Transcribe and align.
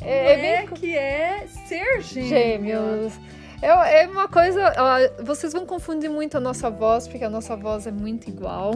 É, 0.00 0.32
é, 0.32 0.54
é 0.62 0.66
que 0.66 0.96
é 0.96 1.46
ser 1.66 2.00
gêmeos. 2.00 3.12
É, 3.60 4.02
é 4.02 4.08
uma 4.08 4.28
coisa. 4.28 4.72
Ó, 4.78 5.24
vocês 5.24 5.52
vão 5.52 5.66
confundir 5.66 6.08
muito 6.08 6.38
a 6.38 6.40
nossa 6.40 6.70
voz, 6.70 7.06
porque 7.06 7.24
a 7.24 7.30
nossa 7.30 7.54
voz 7.56 7.86
é 7.86 7.92
muito 7.92 8.28
igual. 8.28 8.72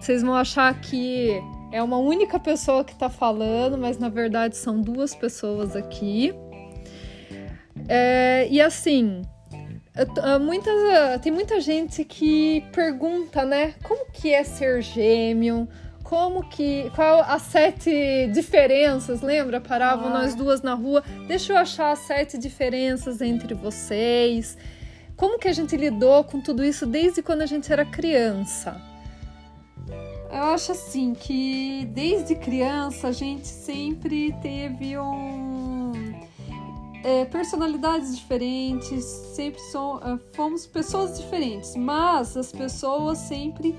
Vocês 0.00 0.22
vão 0.22 0.34
achar 0.34 0.72
que 0.80 1.42
é 1.72 1.82
uma 1.82 1.98
única 1.98 2.38
pessoa 2.38 2.84
que 2.84 2.92
está 2.92 3.08
falando, 3.08 3.78
mas 3.78 3.98
na 3.98 4.08
verdade 4.08 4.56
são 4.56 4.80
duas 4.80 5.14
pessoas 5.14 5.76
aqui. 5.76 6.34
É, 7.88 8.46
e 8.50 8.60
assim, 8.60 9.22
muitas, 10.40 10.74
tem 11.22 11.32
muita 11.32 11.60
gente 11.60 12.04
que 12.04 12.62
pergunta, 12.72 13.44
né? 13.44 13.74
Como 13.82 14.10
que 14.12 14.32
é 14.32 14.42
ser 14.44 14.82
gêmeo? 14.82 15.68
Como 16.02 16.48
que. 16.48 16.90
Qual 16.94 17.20
as 17.20 17.42
sete 17.42 18.28
diferenças? 18.32 19.22
Lembra? 19.22 19.60
Paravam 19.60 20.08
ah. 20.08 20.22
nós 20.22 20.34
duas 20.34 20.60
na 20.60 20.74
rua. 20.74 21.04
Deixa 21.28 21.52
eu 21.52 21.56
achar 21.56 21.92
as 21.92 22.00
sete 22.00 22.36
diferenças 22.36 23.20
entre 23.20 23.54
vocês. 23.54 24.58
Como 25.16 25.38
que 25.38 25.46
a 25.46 25.52
gente 25.52 25.76
lidou 25.76 26.24
com 26.24 26.40
tudo 26.40 26.64
isso 26.64 26.84
desde 26.84 27.22
quando 27.22 27.42
a 27.42 27.46
gente 27.46 27.72
era 27.72 27.84
criança? 27.84 28.89
Eu 30.32 30.44
acho 30.44 30.72
assim 30.72 31.12
que 31.12 31.84
desde 31.86 32.36
criança 32.36 33.08
a 33.08 33.12
gente 33.12 33.48
sempre 33.48 34.32
teve 34.40 34.96
um 34.96 35.92
é, 37.02 37.24
personalidades 37.24 38.16
diferentes, 38.16 39.04
sempre 39.04 39.60
so, 39.72 40.00
é, 40.04 40.18
fomos 40.34 40.66
pessoas 40.66 41.18
diferentes, 41.18 41.74
mas 41.74 42.36
as 42.36 42.52
pessoas 42.52 43.18
sempre 43.18 43.76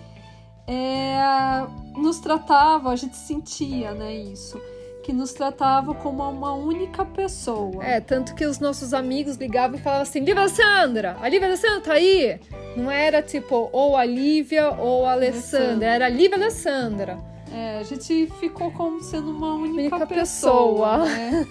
é, 0.67 1.65
nos 1.95 2.19
tratavam, 2.19 2.91
a 2.91 2.95
gente 2.95 3.15
sentia, 3.15 3.93
né, 3.93 4.13
isso 4.15 4.59
que 5.03 5.11
nos 5.11 5.33
tratava 5.33 5.93
como 5.93 6.23
uma 6.29 6.53
única 6.53 7.03
pessoa. 7.03 7.83
É, 7.83 7.99
tanto 7.99 8.35
que 8.35 8.45
os 8.45 8.59
nossos 8.59 8.93
amigos 8.93 9.35
ligavam 9.35 9.77
e 9.77 9.81
falavam 9.81 10.03
assim: 10.03 10.19
Lívia 10.19 10.47
Sandra, 10.47 11.17
a 11.21 11.27
Lívia 11.29 11.55
Sandra 11.57 11.81
tá 11.81 11.93
aí? 11.93 12.39
Não 12.75 12.89
era 12.89 13.21
tipo 13.21 13.69
ou 13.71 13.97
a 13.97 14.05
Lívia 14.05 14.71
ou 14.71 15.05
a 15.05 15.13
Alessandra, 15.13 15.65
Alessandra. 15.65 15.87
era 15.87 16.05
a 16.05 16.09
Lívia 16.09 16.37
Alessandra. 16.37 17.17
É, 17.53 17.79
a 17.79 17.83
gente 17.83 18.31
ficou 18.39 18.71
como 18.71 19.01
sendo 19.01 19.31
uma 19.31 19.55
única, 19.55 19.95
única 19.95 20.07
pessoa. 20.07 20.99
pessoa. 20.99 21.05
Né? 21.05 21.47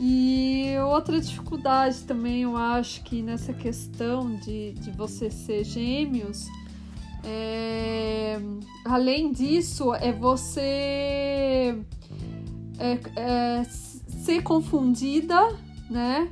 E 0.00 0.76
outra 0.86 1.20
dificuldade 1.20 2.04
também, 2.04 2.42
eu 2.42 2.56
acho 2.56 3.02
que 3.02 3.20
nessa 3.20 3.52
questão 3.52 4.36
de, 4.36 4.74
de 4.74 4.92
você 4.92 5.28
ser 5.28 5.64
gêmeos, 5.64 6.46
é, 7.24 8.38
além 8.84 9.32
disso, 9.32 9.92
é 9.94 10.12
você 10.12 11.76
é, 12.78 12.98
é, 13.16 13.64
ser 13.64 14.42
confundida, 14.42 15.54
né? 15.90 16.28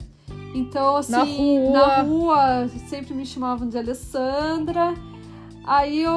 Então, 0.55 0.97
assim, 0.97 1.13
na 1.13 1.25
rua. 1.25 1.73
na 1.73 2.03
rua 2.03 2.69
sempre 2.89 3.15
me 3.15 3.27
chamavam 3.27 3.69
de 3.69 3.77
Alessandra. 3.77 4.95
Aí 5.67 6.03
eu, 6.03 6.15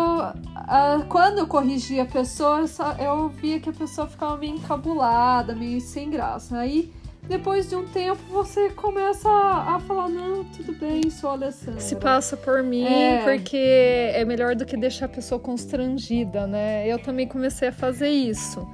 quando 1.10 1.40
eu 1.40 1.48
corrigia 1.48 2.04
a 2.04 2.06
pessoa, 2.06 2.64
eu 3.00 3.30
via 3.30 3.60
que 3.60 3.70
a 3.70 3.74
pessoa 3.74 4.08
ficava 4.08 4.38
meio 4.38 4.56
encabulada, 4.56 5.56
meio 5.56 5.82
sem 5.82 6.10
graça. 6.10 6.58
Aí 6.58 6.94
depois 7.30 7.70
de 7.70 7.76
um 7.76 7.86
tempo 7.88 8.20
você 8.32 8.70
começa 8.70 9.30
a, 9.30 9.80
falar: 9.82 10.10
não, 10.10 10.44
tudo 10.46 10.74
bem, 10.74 11.10
sou 11.10 11.30
a 11.30 11.34
Alessandra. 11.34 11.80
Se 11.80 11.96
passa 11.96 12.36
por 12.36 12.64
mim, 12.64 12.86
é. 12.86 13.24
porque 13.24 13.58
é 13.58 14.26
melhor 14.26 14.56
do 14.56 14.66
que 14.66 14.76
deixar 14.76 15.06
a 15.06 15.10
pessoa 15.10 15.40
constrangida, 15.40 16.48
né? 16.48 16.88
Eu 16.88 17.00
também 17.00 17.28
comecei 17.28 17.70
a 17.70 17.72
fazer 17.72 18.10
isso. 18.10 18.68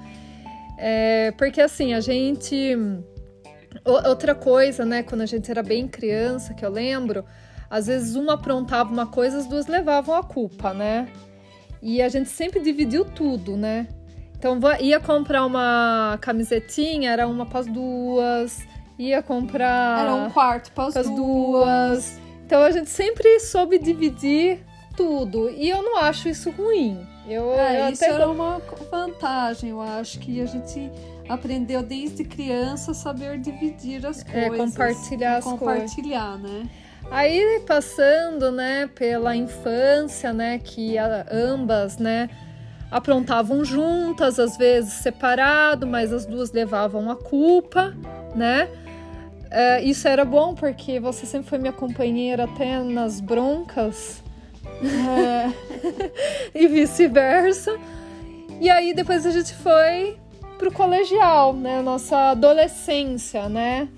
É, 0.78 1.32
porque 1.38 1.62
assim, 1.62 1.94
a 1.94 2.00
gente. 2.00 2.78
Outra 3.84 4.34
coisa, 4.34 4.86
né, 4.86 5.04
quando 5.04 5.22
a 5.22 5.26
gente 5.26 5.52
era 5.52 5.62
bem 5.62 5.88
criança, 5.88 6.54
que 6.54 6.66
eu 6.66 6.72
lembro, 6.72 7.26
às 7.70 7.88
vezes 7.88 8.16
uma 8.16 8.36
aprontava 8.36 8.92
uma 8.92 9.06
coisa, 9.06 9.38
as 9.38 9.48
duas 9.48 9.68
levavam 9.68 10.16
a 10.16 10.24
culpa, 10.24 10.74
né? 10.74 11.10
E 11.82 12.02
a 12.02 12.08
gente 12.08 12.30
sempre 12.30 12.62
dividiu 12.62 13.04
tudo, 13.04 13.58
né? 13.58 13.88
Então 14.38 14.60
ia 14.80 15.00
comprar 15.00 15.46
uma 15.46 16.18
camisetinha, 16.22 17.12
era 17.12 17.28
uma 17.28 17.46
para 17.46 17.60
as 17.60 17.68
duas, 17.68 18.66
ia 18.98 19.22
comprar. 19.22 20.00
Era 20.00 20.16
um 20.16 20.30
quarto 20.30 20.72
para 20.72 20.86
as 20.86 20.94
duas. 20.94 21.16
duas. 21.16 22.22
Então 22.46 22.62
a 22.62 22.72
gente 22.72 22.90
sempre 22.90 23.40
soube 23.40 23.78
dividir 23.78 24.60
tudo. 24.96 25.50
E 25.50 25.70
eu 25.70 25.82
não 25.84 25.98
acho 25.98 26.30
isso 26.30 26.52
ruim. 26.52 27.06
Eu, 27.28 27.52
é, 27.54 27.88
eu 27.88 27.94
isso 27.94 28.04
era 28.04 28.30
uma 28.30 28.62
vantagem, 28.92 29.72
eu 29.72 29.82
acho 29.82 30.20
que 30.20 30.42
a 30.42 30.46
gente 30.46 30.92
aprendeu 31.28 31.82
desde 31.82 32.24
criança 32.24 32.92
a 32.92 32.94
saber 32.94 33.40
dividir 33.40 34.06
as 34.06 34.24
é, 34.32 34.50
coisas. 34.50 34.70
compartilhar 34.72 35.38
as 35.38 35.44
compartilhar, 35.44 36.40
coisas. 36.40 36.52
né? 36.52 36.70
Aí 37.10 37.62
passando, 37.68 38.52
né, 38.52 38.88
pela 38.94 39.36
infância, 39.36 40.34
né, 40.34 40.60
que 40.60 40.96
ambas, 40.98 41.98
né, 41.98 42.30
aprontavam 42.90 43.64
juntas, 43.64 44.40
às 44.40 44.58
vezes 44.58 44.94
separado, 44.94 45.86
mas 45.86 46.14
as 46.14 46.26
duas 46.26 46.52
levavam 46.52 47.10
a 47.10 47.16
culpa, 47.16 47.94
né? 48.36 48.70
É, 49.52 49.82
isso 49.84 50.08
era 50.08 50.26
bom 50.26 50.54
porque 50.54 51.00
você 51.00 51.26
sempre 51.26 51.50
foi 51.50 51.58
minha 51.58 51.74
companheira 51.74 52.46
até 52.46 52.80
nas 52.80 53.22
broncas, 53.22 54.24
é. 54.88 55.52
e 56.56 56.68
vice-versa. 56.68 57.78
E 58.60 58.70
aí 58.70 58.94
depois 58.94 59.26
a 59.26 59.32
gente 59.32 59.54
foi 59.56 60.18
pro 60.58 60.72
colegial, 60.72 61.54
né? 61.54 61.82
Nossa 61.82 62.32
adolescência, 62.32 63.50
né? 63.50 63.90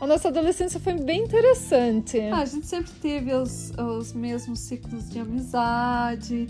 A 0.00 0.06
nossa 0.06 0.28
adolescência 0.28 0.78
foi 0.78 0.94
bem 0.94 1.24
interessante. 1.24 2.20
Ah, 2.32 2.40
a 2.40 2.44
gente 2.44 2.66
sempre 2.66 2.92
teve 3.00 3.32
os, 3.32 3.72
os 3.78 4.12
mesmos 4.12 4.60
ciclos 4.60 5.08
de 5.08 5.18
amizade. 5.18 6.48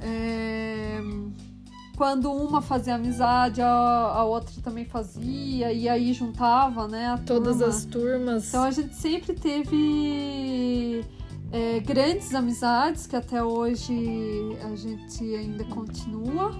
É... 0.00 1.00
Quando 1.96 2.32
uma 2.32 2.60
fazia 2.60 2.96
amizade, 2.96 3.62
a, 3.62 3.68
a 3.68 4.24
outra 4.24 4.52
também 4.62 4.84
fazia, 4.84 5.72
e 5.72 5.88
aí 5.88 6.12
juntava, 6.12 6.88
né? 6.88 7.20
Todas 7.24 7.58
turma. 7.58 7.72
as 7.72 7.84
turmas. 7.84 8.48
Então 8.48 8.64
a 8.64 8.70
gente 8.70 8.94
sempre 8.94 9.32
teve 9.34 11.04
é, 11.52 11.80
grandes 11.80 12.34
amizades 12.34 13.06
que 13.06 13.16
até 13.16 13.42
hoje 13.42 13.94
a 14.62 14.74
gente 14.74 15.22
ainda 15.34 15.64
continua 15.64 16.52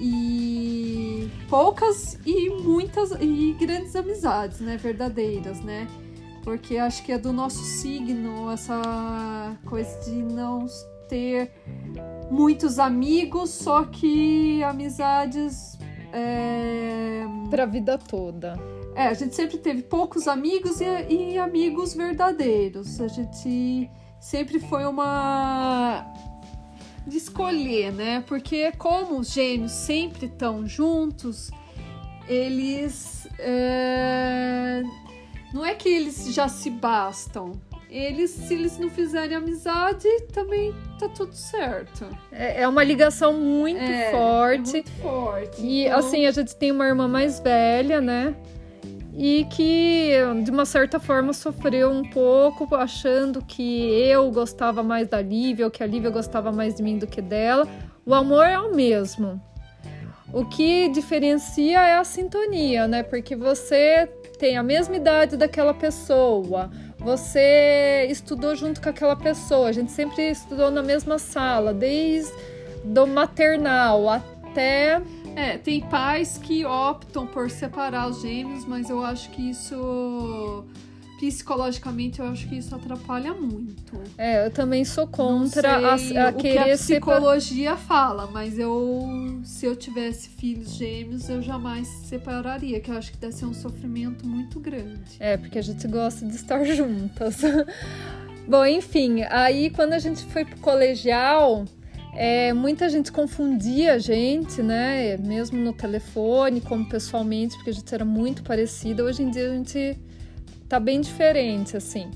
e 0.00 1.30
poucas 1.48 2.18
e 2.26 2.50
muitas 2.50 3.12
e 3.20 3.56
grandes 3.58 3.94
amizades, 3.94 4.60
né, 4.60 4.76
verdadeiras, 4.76 5.60
né? 5.60 5.86
Porque 6.42 6.76
acho 6.76 7.04
que 7.04 7.12
é 7.12 7.18
do 7.18 7.32
nosso 7.32 7.62
signo 7.62 8.50
essa 8.50 9.56
coisa 9.64 9.96
de 10.00 10.10
não 10.10 10.66
ter 11.08 11.52
muitos 12.30 12.80
amigos, 12.80 13.50
só 13.50 13.84
que 13.84 14.62
amizades 14.64 15.78
é... 16.12 17.24
para 17.48 17.62
a 17.62 17.66
vida 17.66 17.96
toda. 17.96 18.71
É, 18.94 19.08
a 19.08 19.14
gente 19.14 19.34
sempre 19.34 19.58
teve 19.58 19.82
poucos 19.82 20.28
amigos 20.28 20.80
e, 20.80 20.84
e 21.08 21.38
amigos 21.38 21.94
verdadeiros. 21.94 23.00
A 23.00 23.08
gente 23.08 23.90
sempre 24.20 24.60
foi 24.60 24.84
uma 24.84 26.06
de 27.06 27.16
escolher, 27.16 27.92
né? 27.92 28.22
Porque 28.26 28.72
como 28.72 29.18
os 29.18 29.32
gêmeos 29.32 29.72
sempre 29.72 30.26
estão 30.26 30.66
juntos, 30.66 31.50
eles 32.28 33.26
é... 33.38 34.82
não 35.52 35.64
é 35.64 35.74
que 35.74 35.88
eles 35.88 36.32
já 36.32 36.48
se 36.48 36.70
bastam. 36.70 37.52
Eles, 37.90 38.30
se 38.30 38.54
eles 38.54 38.78
não 38.78 38.88
fizerem 38.88 39.36
amizade, 39.36 40.08
também 40.32 40.74
tá 40.98 41.10
tudo 41.10 41.34
certo. 41.34 42.06
É, 42.30 42.62
é 42.62 42.68
uma 42.68 42.82
ligação 42.82 43.34
muito 43.34 43.82
é, 43.82 44.10
forte. 44.10 44.70
É 44.70 44.72
muito 44.72 44.90
forte. 44.92 45.60
E 45.60 45.84
então... 45.84 45.98
assim, 45.98 46.24
a 46.24 46.30
gente 46.30 46.56
tem 46.56 46.72
uma 46.72 46.86
irmã 46.86 47.06
mais 47.06 47.38
velha, 47.38 48.00
né? 48.00 48.34
E 49.14 49.46
que 49.50 50.12
de 50.42 50.50
uma 50.50 50.64
certa 50.64 50.98
forma 50.98 51.32
sofreu 51.32 51.90
um 51.90 52.02
pouco, 52.08 52.74
achando 52.74 53.42
que 53.44 53.90
eu 53.90 54.30
gostava 54.30 54.82
mais 54.82 55.08
da 55.08 55.20
Lívia 55.20 55.66
ou 55.66 55.70
que 55.70 55.82
a 55.82 55.86
Lívia 55.86 56.10
gostava 56.10 56.50
mais 56.50 56.74
de 56.74 56.82
mim 56.82 56.98
do 56.98 57.06
que 57.06 57.20
dela. 57.20 57.68
O 58.06 58.14
amor 58.14 58.46
é 58.46 58.58
o 58.58 58.74
mesmo. 58.74 59.40
O 60.32 60.46
que 60.46 60.88
diferencia 60.88 61.80
é 61.80 61.98
a 61.98 62.04
sintonia, 62.04 62.88
né? 62.88 63.02
Porque 63.02 63.36
você 63.36 64.08
tem 64.38 64.56
a 64.56 64.62
mesma 64.62 64.96
idade 64.96 65.36
daquela 65.36 65.74
pessoa, 65.74 66.70
você 66.98 68.06
estudou 68.10 68.56
junto 68.56 68.80
com 68.80 68.88
aquela 68.88 69.14
pessoa, 69.14 69.68
a 69.68 69.72
gente 69.72 69.92
sempre 69.92 70.30
estudou 70.30 70.70
na 70.70 70.82
mesma 70.82 71.18
sala, 71.18 71.72
desde 71.72 72.32
do 72.82 73.06
maternal 73.06 74.08
até 74.08 75.00
é, 75.36 75.56
tem 75.58 75.80
pais 75.80 76.38
que 76.38 76.64
optam 76.64 77.26
por 77.26 77.50
separar 77.50 78.08
os 78.08 78.20
gêmeos, 78.22 78.64
mas 78.64 78.90
eu 78.90 79.04
acho 79.04 79.30
que 79.30 79.50
isso 79.50 80.64
psicologicamente 81.18 82.18
eu 82.18 82.26
acho 82.26 82.48
que 82.48 82.56
isso 82.56 82.74
atrapalha 82.74 83.32
muito. 83.32 83.96
É, 84.18 84.44
eu 84.44 84.50
também 84.50 84.84
sou 84.84 85.06
contra 85.06 85.96
sei 85.96 86.16
a, 86.16 86.28
a 86.28 86.30
o 86.30 86.34
querer 86.34 86.64
que 86.64 86.70
a 86.72 86.76
separ- 86.76 87.16
psicologia 87.16 87.76
fala, 87.76 88.26
mas 88.26 88.58
eu 88.58 89.40
se 89.44 89.64
eu 89.64 89.76
tivesse 89.76 90.28
filhos 90.30 90.74
gêmeos, 90.74 91.28
eu 91.28 91.40
jamais 91.40 91.86
separaria, 91.86 92.80
que 92.80 92.90
eu 92.90 92.96
acho 92.96 93.12
que 93.12 93.18
deve 93.18 93.34
ser 93.34 93.46
um 93.46 93.54
sofrimento 93.54 94.26
muito 94.26 94.58
grande. 94.58 95.16
É, 95.20 95.36
porque 95.36 95.58
a 95.58 95.62
gente 95.62 95.86
gosta 95.86 96.26
de 96.26 96.34
estar 96.34 96.64
juntas. 96.64 97.40
Bom, 98.48 98.66
enfim, 98.66 99.22
aí 99.30 99.70
quando 99.70 99.92
a 99.92 100.00
gente 100.00 100.24
foi 100.24 100.44
pro 100.44 100.58
colegial, 100.58 101.64
é, 102.14 102.52
muita 102.52 102.88
gente 102.88 103.10
confundia 103.10 103.94
a 103.94 103.98
gente, 103.98 104.62
né? 104.62 105.16
Mesmo 105.16 105.58
no 105.58 105.72
telefone, 105.72 106.60
como 106.60 106.86
pessoalmente, 106.88 107.54
porque 107.56 107.70
a 107.70 107.74
gente 107.74 107.94
era 107.94 108.04
muito 108.04 108.42
parecida. 108.42 109.02
Hoje 109.02 109.22
em 109.22 109.30
dia 109.30 109.50
a 109.50 109.54
gente 109.54 109.98
tá 110.68 110.78
bem 110.78 111.00
diferente, 111.00 111.76
assim. 111.76 112.10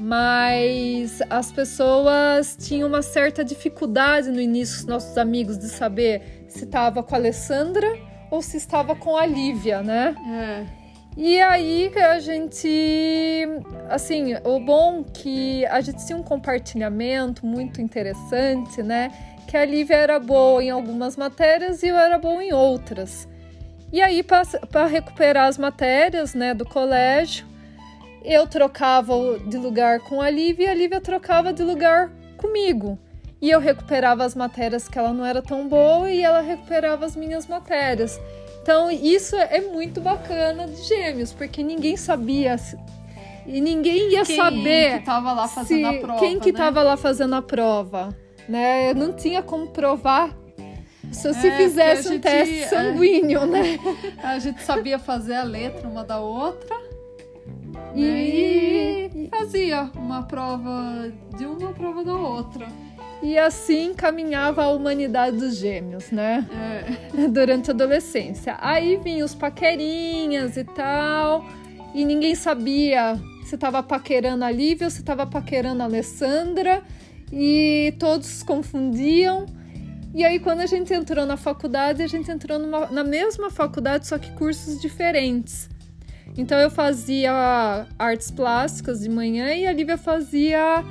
Mas 0.00 1.20
as 1.28 1.50
pessoas 1.52 2.56
tinham 2.58 2.88
uma 2.88 3.02
certa 3.02 3.44
dificuldade 3.44 4.30
no 4.30 4.40
início, 4.40 4.78
os 4.78 4.86
nossos 4.86 5.16
amigos, 5.18 5.58
de 5.58 5.68
saber 5.68 6.44
se 6.48 6.64
estava 6.64 7.02
com 7.02 7.14
a 7.14 7.18
Alessandra 7.18 7.88
ou 8.30 8.42
se 8.42 8.56
estava 8.56 8.94
com 8.94 9.16
a 9.16 9.26
Lívia, 9.26 9.82
né? 9.82 10.14
É. 10.28 10.77
E 11.20 11.40
aí 11.42 11.90
a 11.96 12.20
gente, 12.20 13.44
assim, 13.90 14.36
o 14.44 14.60
bom 14.60 15.02
que 15.02 15.66
a 15.66 15.80
gente 15.80 16.06
tinha 16.06 16.16
um 16.16 16.22
compartilhamento 16.22 17.44
muito 17.44 17.82
interessante, 17.82 18.84
né? 18.84 19.10
Que 19.48 19.56
a 19.56 19.64
Lívia 19.64 19.96
era 19.96 20.20
boa 20.20 20.62
em 20.62 20.70
algumas 20.70 21.16
matérias 21.16 21.82
e 21.82 21.88
eu 21.88 21.96
era 21.96 22.18
boa 22.18 22.44
em 22.44 22.52
outras. 22.52 23.26
E 23.92 24.00
aí, 24.00 24.22
para 24.22 24.86
recuperar 24.86 25.48
as 25.48 25.58
matérias, 25.58 26.34
né, 26.34 26.54
do 26.54 26.64
colégio, 26.64 27.48
eu 28.24 28.46
trocava 28.46 29.40
de 29.40 29.56
lugar 29.56 29.98
com 29.98 30.22
a 30.22 30.30
Lívia 30.30 30.66
e 30.66 30.68
a 30.68 30.74
Lívia 30.74 31.00
trocava 31.00 31.52
de 31.52 31.64
lugar 31.64 32.12
comigo. 32.36 32.96
E 33.42 33.50
eu 33.50 33.58
recuperava 33.58 34.24
as 34.24 34.36
matérias 34.36 34.88
que 34.88 34.96
ela 34.96 35.12
não 35.12 35.26
era 35.26 35.42
tão 35.42 35.66
boa 35.66 36.08
e 36.12 36.22
ela 36.22 36.40
recuperava 36.40 37.04
as 37.04 37.16
minhas 37.16 37.48
matérias. 37.48 38.20
Então, 38.68 38.90
isso 38.90 39.34
é 39.34 39.62
muito 39.62 39.98
bacana 39.98 40.66
de 40.66 40.82
gêmeos, 40.82 41.32
porque 41.32 41.62
ninguém 41.62 41.96
sabia 41.96 42.54
e 43.46 43.62
ninguém 43.62 44.12
ia 44.12 44.26
Quem 44.26 44.36
saber 44.36 44.98
que 44.98 45.04
tava 45.06 45.32
lá 45.32 45.48
fazendo 45.48 45.86
a 45.86 45.94
prova, 45.94 46.18
quem 46.20 46.38
que 46.38 46.52
né? 46.52 46.58
estava 46.58 46.82
lá 46.82 46.94
fazendo 46.98 47.34
a 47.34 47.40
prova, 47.40 48.14
né? 48.46 48.92
Não 48.92 49.14
tinha 49.14 49.42
como 49.42 49.68
provar 49.68 50.36
se 51.10 51.32
se 51.32 51.48
É, 51.48 51.56
fizesse 51.56 52.08
um 52.08 52.12
gente- 52.12 52.22
teste 52.24 52.58
é. 52.64 52.66
sanguíneo, 52.66 53.46
né? 53.46 53.78
A 54.22 54.38
gente 54.38 54.62
sabia 54.62 54.98
fazer 54.98 55.36
a 55.36 55.44
letra 55.44 55.88
uma 55.88 56.04
da 56.04 56.20
outra. 56.20 56.76
E, 57.94 59.10
né? 59.14 59.22
E 59.24 59.28
fazia 59.30 59.90
uma 59.96 60.24
prova 60.24 61.10
de 61.38 61.46
uma, 61.46 61.56
uma 61.56 61.72
prova 61.72 62.04
da 62.04 62.12
outra. 62.14 62.66
E 63.22 63.36
assim 63.38 63.94
caminhava 63.94 64.62
a 64.64 64.70
humanidade 64.72 65.36
dos 65.36 65.56
gêmeos, 65.56 66.10
né? 66.10 66.46
É. 67.16 67.28
durante 67.28 67.70
a 67.70 67.74
adolescência. 67.74 68.56
Aí 68.60 68.96
vinham 68.96 69.24
os 69.26 69.34
paquerinhas 69.34 70.56
e 70.56 70.64
tal, 70.64 71.44
e 71.94 72.04
ninguém 72.04 72.34
sabia 72.34 73.18
se 73.44 73.54
estava 73.54 73.82
paquerando 73.82 74.44
a 74.44 74.50
Lívia 74.50 74.86
ou 74.86 74.90
se 74.90 75.00
estava 75.00 75.26
paquerando 75.26 75.82
a 75.82 75.86
Alessandra, 75.86 76.82
e 77.32 77.94
todos 77.98 78.26
se 78.26 78.44
confundiam. 78.44 79.46
E 80.14 80.24
aí, 80.24 80.38
quando 80.38 80.60
a 80.60 80.66
gente 80.66 80.92
entrou 80.94 81.26
na 81.26 81.36
faculdade, 81.36 82.02
a 82.02 82.06
gente 82.06 82.30
entrou 82.30 82.58
numa- 82.58 82.86
na 82.86 83.04
mesma 83.04 83.50
faculdade, 83.50 84.06
só 84.06 84.16
que 84.18 84.30
cursos 84.32 84.80
diferentes. 84.80 85.68
Então, 86.36 86.58
eu 86.58 86.70
fazia 86.70 87.86
artes 87.98 88.30
plásticas 88.30 89.00
de 89.00 89.08
manhã 89.08 89.52
e 89.52 89.66
a 89.66 89.72
Lívia 89.72 89.98
fazia 89.98 90.82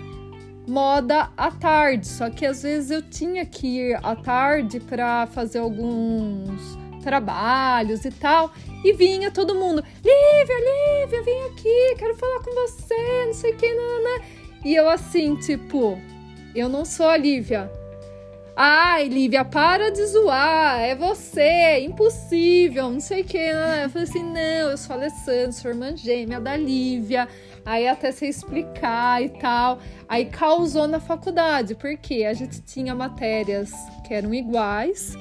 moda 0.68 1.30
à 1.38 1.50
tarde. 1.50 2.06
Só 2.08 2.30
que 2.30 2.46
às 2.46 2.62
vezes 2.62 2.92
eu 2.92 3.02
tinha 3.02 3.46
que 3.46 3.68
ir 3.68 4.00
à 4.04 4.16
tarde 4.16 4.80
para 4.80 5.26
fazer 5.28 5.60
alguns 5.60 6.78
trabalhos 7.02 8.04
e 8.04 8.12
tal. 8.12 8.52
E 8.84 8.94
vinha 8.94 9.32
todo 9.32 9.56
mundo: 9.56 9.84
Lívia, 10.04 11.04
Lívia, 11.04 11.24
vem 11.24 11.44
aqui, 11.46 11.96
quero 11.98 12.16
falar 12.16 12.40
com 12.44 12.54
você, 12.54 13.26
não 13.26 13.34
sei 13.34 13.54
o 13.54 13.58
que, 13.58 13.74
nanana. 13.74 14.26
E 14.66 14.76
eu 14.76 14.90
assim, 14.90 15.36
tipo, 15.36 15.98
eu 16.54 16.68
não 16.68 16.84
sou 16.84 17.08
a 17.08 17.18
Lívia. 17.18 17.72
Ai, 18.60 19.08
Lívia, 19.08 19.46
para 19.46 19.92
de 19.92 20.04
zoar, 20.08 20.82
é 20.82 20.96
você, 20.96 21.80
impossível, 21.82 22.90
não 22.90 23.00
sei 23.00 23.22
o 23.22 23.24
que. 23.24 23.38
Eu 23.38 23.90
falei 23.90 24.08
assim: 24.08 24.24
não, 24.24 24.72
eu 24.72 24.78
sou 24.78 24.96
a 24.96 25.00
Alessandra, 25.00 25.52
sou 25.52 25.70
irmã 25.70 25.96
gêmea 25.96 26.40
da 26.40 26.58
Lívia. 26.58 27.28
Aí 27.68 27.86
até 27.86 28.14
se 28.14 28.26
explicar 28.26 29.22
e 29.22 29.28
tal. 29.28 29.80
Aí 30.08 30.24
causou 30.24 30.88
na 30.88 31.02
faculdade, 31.02 31.76
porque 31.76 32.24
a 32.24 32.32
gente 32.34 32.62
tinha 32.62 32.96
matérias 32.96 33.74
que 34.08 34.14
eram 34.14 34.34
iguais, 34.34 35.18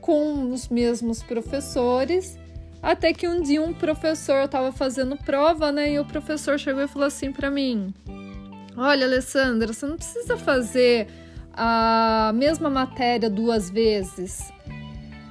com 0.00 0.50
os 0.50 0.70
mesmos 0.70 1.22
professores. 1.22 2.38
Até 2.82 3.12
que 3.12 3.28
um 3.28 3.42
dia 3.42 3.60
um 3.60 3.74
professor 3.74 4.44
estava 4.44 4.72
fazendo 4.72 5.14
prova, 5.14 5.70
né? 5.70 5.92
E 5.92 5.98
o 5.98 6.06
professor 6.06 6.58
chegou 6.58 6.82
e 6.82 6.88
falou 6.88 7.06
assim 7.06 7.30
para 7.30 7.50
mim: 7.50 7.92
Olha, 8.78 9.04
Alessandra, 9.04 9.70
você 9.70 9.84
não 9.84 9.96
precisa 9.96 10.38
fazer 10.38 11.06
a 11.52 12.32
mesma 12.34 12.70
matéria 12.70 13.28
duas 13.28 13.68
vezes. 13.68 14.53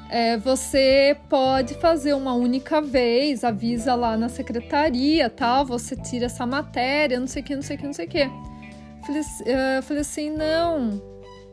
É, 0.10 0.38
você 0.38 1.18
pode 1.28 1.74
fazer 1.76 2.14
uma 2.14 2.34
única 2.34 2.82
vez, 2.82 3.44
avisa 3.44 3.96
lá 3.96 4.16
na 4.16 4.30
secretaria, 4.30 5.30
tal, 5.30 5.66
você 5.66 5.96
tira 5.96 6.26
essa 6.28 6.46
matéria, 6.46 7.20
não 7.20 7.28
sei 7.28 7.42
o 7.42 7.46
que, 7.46 7.56
não 7.56 7.64
sei 7.64 7.76
o 7.76 7.80
que, 7.80 7.86
não 7.86 7.94
sei 7.94 8.06
o 8.06 8.10
que. 8.10 8.30
Falei, 9.06 9.22
assim- 9.22 9.44
eh, 9.48 9.82
falei 9.82 10.02
assim, 10.02 10.30
não, 10.30 11.02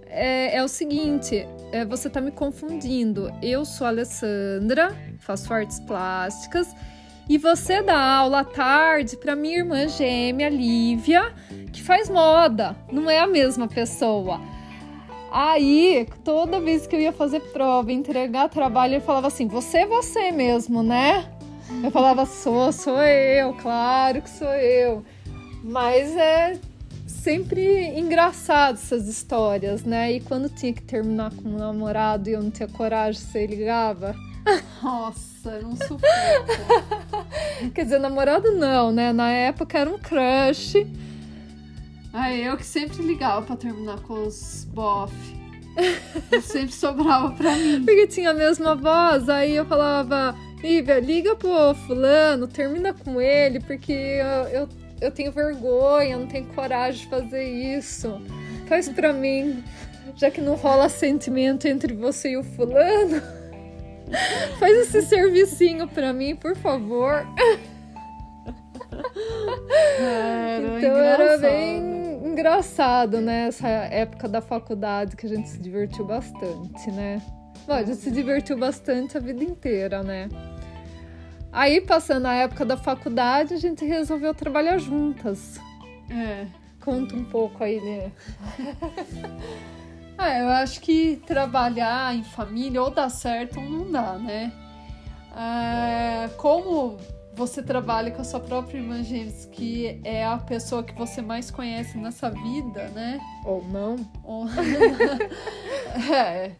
é, 0.06 0.56
é 0.56 0.62
o 0.62 0.68
seguinte, 0.68 1.46
é, 1.72 1.84
você 1.84 2.10
tá 2.10 2.20
me 2.20 2.30
confundindo. 2.30 3.32
Eu 3.42 3.64
sou 3.64 3.86
a 3.86 3.90
Alessandra, 3.90 4.94
faço 5.18 5.52
artes 5.52 5.80
plásticas, 5.80 6.74
e 7.28 7.38
você 7.38 7.80
dá 7.82 7.98
aula 7.98 8.40
à 8.40 8.44
tarde 8.44 9.16
para 9.16 9.34
minha 9.36 9.58
irmã 9.58 9.88
gêmea, 9.88 10.48
Lívia, 10.48 11.32
que 11.72 11.82
faz 11.82 12.10
moda. 12.10 12.76
Não 12.92 13.08
é 13.08 13.20
a 13.20 13.26
mesma 13.26 13.66
pessoa. 13.68 14.40
Aí, 15.30 16.08
toda 16.24 16.60
vez 16.60 16.86
que 16.86 16.96
eu 16.96 17.00
ia 17.00 17.12
fazer 17.12 17.40
prova, 17.52 17.92
entregar 17.92 18.48
trabalho, 18.48 18.94
ele 18.94 19.00
falava 19.00 19.28
assim: 19.28 19.46
Você 19.46 19.78
é 19.78 19.86
você 19.86 20.32
mesmo, 20.32 20.82
né? 20.82 21.30
Eu 21.82 21.90
falava: 21.90 22.26
Sou, 22.26 22.72
sou 22.72 23.00
eu, 23.00 23.54
claro 23.54 24.22
que 24.22 24.30
sou 24.30 24.52
eu. 24.52 25.04
Mas 25.62 26.16
é 26.16 26.58
sempre 27.06 27.86
engraçado 27.98 28.74
essas 28.74 29.06
histórias, 29.06 29.84
né? 29.84 30.12
E 30.12 30.20
quando 30.20 30.48
tinha 30.48 30.72
que 30.72 30.82
terminar 30.82 31.32
com 31.34 31.48
um 31.48 31.56
namorado 31.58 32.28
e 32.28 32.32
eu 32.32 32.42
não 32.42 32.50
tinha 32.50 32.68
coragem, 32.68 33.20
você 33.20 33.46
ligava. 33.46 34.16
Nossa, 34.82 35.50
eu 35.50 35.62
não 35.62 35.76
suporto. 35.76 36.02
Quer 37.74 37.84
dizer, 37.84 37.98
namorado 37.98 38.52
não, 38.52 38.90
né? 38.90 39.12
Na 39.12 39.30
época 39.30 39.78
era 39.78 39.90
um 39.90 39.98
crush. 39.98 40.86
Ai, 42.12 42.48
eu 42.48 42.56
que 42.56 42.64
sempre 42.64 43.02
ligava 43.02 43.42
pra 43.42 43.56
terminar 43.56 44.00
com 44.00 44.26
os 44.26 44.64
bof. 44.72 45.12
sempre 46.42 46.72
sobrava 46.72 47.30
pra 47.32 47.54
mim. 47.54 47.82
Porque 47.86 48.06
tinha 48.06 48.30
a 48.30 48.34
mesma 48.34 48.74
voz, 48.74 49.28
aí 49.28 49.54
eu 49.54 49.64
falava, 49.64 50.34
Lívia, 50.62 51.00
liga 51.00 51.34
pro 51.36 51.74
fulano, 51.86 52.46
termina 52.46 52.92
com 52.92 53.20
ele, 53.20 53.60
porque 53.60 53.92
eu, 53.92 54.60
eu, 54.60 54.68
eu 55.00 55.10
tenho 55.10 55.32
vergonha, 55.32 56.18
não 56.18 56.26
tenho 56.26 56.44
coragem 56.46 57.02
de 57.02 57.08
fazer 57.08 57.44
isso. 57.44 58.20
Faz 58.66 58.88
pra 58.88 59.10
mim, 59.14 59.64
já 60.16 60.30
que 60.30 60.40
não 60.40 60.56
rola 60.56 60.88
sentimento 60.88 61.66
entre 61.66 61.94
você 61.94 62.32
e 62.32 62.36
o 62.36 62.42
fulano. 62.44 63.22
Faz 64.58 64.76
esse 64.76 65.02
servicinho 65.02 65.88
pra 65.88 66.12
mim, 66.12 66.34
por 66.34 66.56
favor. 66.56 67.26
Era 69.98 70.78
então 70.78 70.96
era 70.96 71.22
engraçado. 71.24 71.40
bem 71.40 71.99
engraçado, 72.40 73.20
né? 73.20 73.48
Essa 73.48 73.68
época 73.68 74.26
da 74.26 74.40
faculdade 74.40 75.14
que 75.14 75.26
a 75.26 75.28
gente 75.28 75.48
se 75.48 75.58
divertiu 75.58 76.06
bastante, 76.06 76.90
né? 76.90 77.20
Bom, 77.66 77.74
a 77.74 77.82
gente 77.82 77.98
se 77.98 78.10
divertiu 78.10 78.58
bastante 78.58 79.16
a 79.16 79.20
vida 79.20 79.44
inteira, 79.44 80.02
né? 80.02 80.28
Aí, 81.52 81.80
passando 81.82 82.26
a 82.26 82.34
época 82.34 82.64
da 82.64 82.76
faculdade, 82.78 83.52
a 83.52 83.58
gente 83.58 83.84
resolveu 83.84 84.32
trabalhar 84.32 84.78
juntas. 84.78 85.60
É. 86.10 86.46
Conta 86.82 87.14
um 87.14 87.24
pouco 87.24 87.62
aí, 87.62 87.78
né? 87.78 88.12
ah, 90.16 90.38
eu 90.38 90.48
acho 90.48 90.80
que 90.80 91.20
trabalhar 91.26 92.14
em 92.14 92.24
família 92.24 92.80
ou 92.82 92.90
dá 92.90 93.10
certo 93.10 93.60
ou 93.60 93.68
não 93.68 93.92
dá, 93.92 94.14
né? 94.14 94.50
É, 95.36 96.28
como 96.38 96.96
você 97.34 97.62
trabalha 97.62 98.10
com 98.10 98.20
a 98.20 98.24
sua 98.24 98.40
própria 98.40 98.78
irmã 98.78 99.02
gêmeas, 99.02 99.46
que 99.46 100.00
é 100.04 100.24
a 100.24 100.36
pessoa 100.38 100.82
que 100.82 100.94
você 100.94 101.22
mais 101.22 101.50
conhece 101.50 101.96
nessa 101.96 102.30
vida, 102.30 102.88
né? 102.88 103.20
Ou 103.44 103.64
não. 103.64 103.96
Ou... 104.24 104.46
é. 106.12 106.52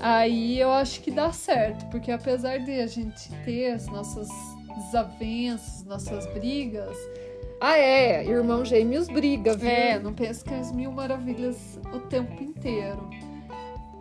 Aí 0.00 0.58
eu 0.58 0.72
acho 0.72 1.00
que 1.00 1.10
dá 1.10 1.32
certo, 1.32 1.86
porque 1.86 2.10
apesar 2.10 2.58
de 2.58 2.80
a 2.80 2.86
gente 2.86 3.30
ter 3.44 3.72
as 3.72 3.86
nossas 3.86 4.28
desavenças, 4.76 5.84
nossas 5.84 6.26
brigas. 6.32 6.96
Ah, 7.60 7.78
é, 7.78 8.26
irmão 8.26 8.64
gêmeos 8.64 9.06
briga, 9.06 9.56
viu? 9.56 9.70
É, 9.70 9.98
não 9.98 10.12
penso 10.12 10.44
que 10.44 10.52
as 10.52 10.72
mil 10.72 10.90
maravilhas 10.90 11.78
o 11.94 12.00
tempo 12.00 12.42
inteiro. 12.42 13.08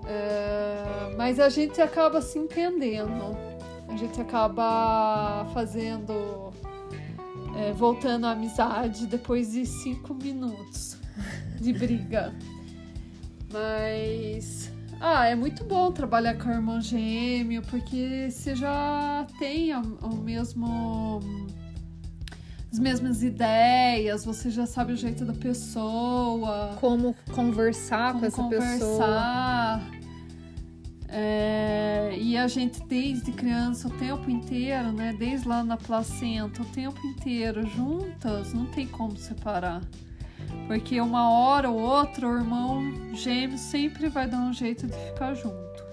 É, 0.07 1.15
mas 1.15 1.39
a 1.39 1.49
gente 1.49 1.79
acaba 1.79 2.21
se 2.21 2.39
entendendo. 2.39 3.37
A 3.91 3.97
gente 3.97 4.19
acaba 4.21 5.45
fazendo. 5.53 6.51
É, 7.57 7.73
voltando 7.73 8.25
à 8.25 8.31
amizade 8.31 9.05
depois 9.05 9.51
de 9.51 9.65
cinco 9.65 10.13
minutos 10.13 10.97
de 11.59 11.73
briga. 11.73 12.33
Mas 13.51 14.71
ah, 15.03 15.25
é 15.25 15.35
muito 15.35 15.63
bom 15.63 15.91
trabalhar 15.91 16.37
com 16.37 16.47
o 16.47 16.51
irmão 16.51 16.79
gêmeo, 16.79 17.63
porque 17.63 18.29
você 18.29 18.55
já 18.55 19.25
tem 19.39 19.75
o 19.75 20.15
mesmo 20.15 21.19
as 22.71 22.79
mesmas 22.79 23.21
ideias, 23.21 24.23
você 24.23 24.49
já 24.49 24.65
sabe 24.65 24.93
o 24.93 24.95
jeito 24.95 25.25
da 25.25 25.33
pessoa, 25.33 26.77
como 26.79 27.13
conversar 27.33 28.13
como 28.13 28.19
com 28.21 28.25
essa 28.27 28.41
conversar. 28.43 28.69
pessoa. 28.69 30.00
É, 31.13 32.15
e 32.17 32.37
a 32.37 32.47
gente 32.47 32.81
desde 32.83 33.33
criança 33.33 33.89
o 33.89 33.91
tempo 33.91 34.31
inteiro, 34.31 34.93
né? 34.93 35.13
Desde 35.17 35.45
lá 35.47 35.61
na 35.61 35.75
placenta, 35.75 36.61
o 36.61 36.65
tempo 36.65 37.05
inteiro 37.05 37.67
juntas, 37.67 38.53
não 38.53 38.65
tem 38.67 38.87
como 38.87 39.17
separar. 39.17 39.81
Porque 40.67 41.01
uma 41.01 41.29
hora 41.29 41.69
ou 41.69 41.79
outra 41.79 42.27
o 42.27 42.37
irmão 42.37 43.13
gêmeo 43.13 43.57
sempre 43.57 44.07
vai 44.07 44.25
dar 44.27 44.39
um 44.39 44.53
jeito 44.53 44.87
de 44.87 44.93
ficar 44.93 45.33
junto. 45.33 45.91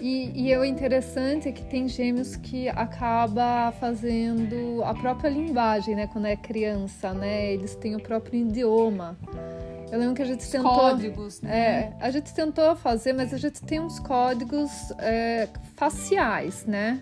E, 0.00 0.48
e 0.48 0.56
o 0.56 0.64
interessante 0.64 1.48
é 1.48 1.52
que 1.52 1.64
tem 1.64 1.88
gêmeos 1.88 2.36
que 2.36 2.68
acaba 2.68 3.72
fazendo 3.80 4.82
a 4.84 4.94
própria 4.94 5.28
linguagem, 5.28 5.96
né? 5.96 6.06
Quando 6.06 6.26
é 6.26 6.36
criança, 6.36 7.12
né? 7.12 7.52
Eles 7.52 7.74
têm 7.74 7.96
o 7.96 8.00
próprio 8.00 8.40
idioma. 8.40 9.16
Eu 9.94 10.00
lembro 10.00 10.16
que 10.16 10.22
a 10.22 10.26
gente 10.26 10.50
tentou. 10.50 10.72
Códigos, 10.72 11.40
né? 11.40 11.56
É, 11.56 11.92
a 12.00 12.10
gente 12.10 12.34
tentou 12.34 12.74
fazer, 12.74 13.12
mas 13.12 13.32
a 13.32 13.36
gente 13.36 13.62
tem 13.62 13.78
uns 13.78 14.00
códigos 14.00 14.90
é, 14.98 15.48
faciais, 15.76 16.66
né? 16.66 17.00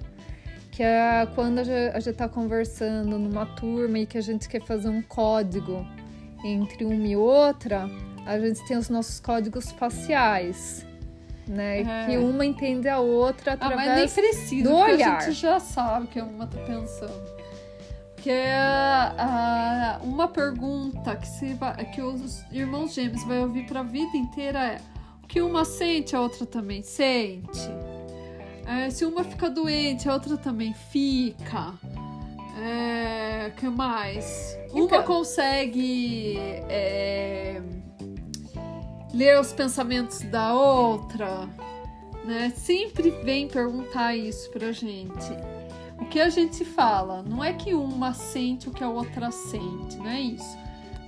Que 0.71 0.83
é 0.83 1.27
quando 1.35 1.61
a 1.61 1.65
gente 1.65 2.11
está 2.11 2.29
conversando 2.29 3.19
numa 3.19 3.47
turma 3.47 4.01
e 4.01 4.05
que 4.05 4.19
a 4.19 4.21
gente 4.21 4.47
quer 4.47 4.61
fazer 4.61 4.91
um 4.91 5.01
código 5.01 5.87
entre 6.45 6.85
uma 6.85 7.07
e 7.07 7.17
outra, 7.17 7.89
a 8.27 8.39
gente 8.39 8.63
tem 8.69 8.77
os 8.77 8.91
nossos 8.91 9.19
códigos 9.21 9.73
faciais. 9.73 10.85
Né? 11.49 11.81
É. 11.81 12.07
Que 12.07 12.19
uma 12.19 12.45
entende 12.45 12.91
a 12.91 12.99
outra 12.99 13.55
através 13.55 13.89
ah, 13.89 13.95
mas 13.95 14.15
nem 14.17 14.27
precisa, 14.27 14.69
do 14.69 14.77
olhar. 14.77 15.17
A 15.17 15.21
gente 15.21 15.33
já 15.33 15.59
sabe 15.59 16.05
o 16.05 16.09
que 16.09 16.21
uma 16.21 16.47
tá 16.47 16.59
pensando. 16.59 17.42
Que 18.23 18.31
é 18.31 19.99
uma 20.03 20.29
pergunta 20.29 21.17
que, 21.17 21.27
se 21.27 21.55
vai, 21.55 21.85
que 21.87 22.01
os 22.01 22.45
irmãos 22.53 22.95
gêmeos 22.95 23.25
vão 23.25 23.43
ouvir 23.43 23.67
para 23.67 23.81
a 23.81 23.83
vida 23.83 24.17
inteira 24.17 24.59
é 24.61 24.81
o 25.23 25.27
que 25.27 25.41
uma 25.41 25.65
sente, 25.65 26.15
a 26.15 26.21
outra 26.21 26.47
também 26.47 26.83
sente. 26.83 27.69
É, 28.65 28.91
se 28.91 29.05
uma 29.05 29.25
fica 29.25 29.51
doente, 29.51 30.09
a 30.09 30.15
outra 30.15 30.37
também 30.37 30.73
fica. 30.73 31.75
É, 32.57 33.51
que 33.57 33.67
mais? 33.69 34.57
Então, 34.67 34.99
Uma 34.99 35.03
consegue 35.03 36.37
é, 36.69 37.61
ler 39.13 39.41
os 39.41 39.53
pensamentos 39.53 40.21
da 40.21 40.55
outra, 40.55 41.49
né? 42.25 42.53
Sempre 42.55 43.11
vem 43.25 43.49
perguntar 43.49 44.15
isso 44.15 44.49
pra 44.51 44.71
gente. 44.71 45.52
O 45.99 46.07
que 46.07 46.21
a 46.21 46.29
gente 46.29 46.65
fala 46.65 47.23
não 47.23 47.43
é 47.43 47.53
que 47.53 47.75
uma 47.75 48.13
sente 48.13 48.69
o 48.69 48.73
que 48.73 48.83
a 48.83 48.89
outra 48.89 49.31
sente, 49.31 49.97
não 49.97 50.09
é 50.09 50.21
isso. 50.21 50.59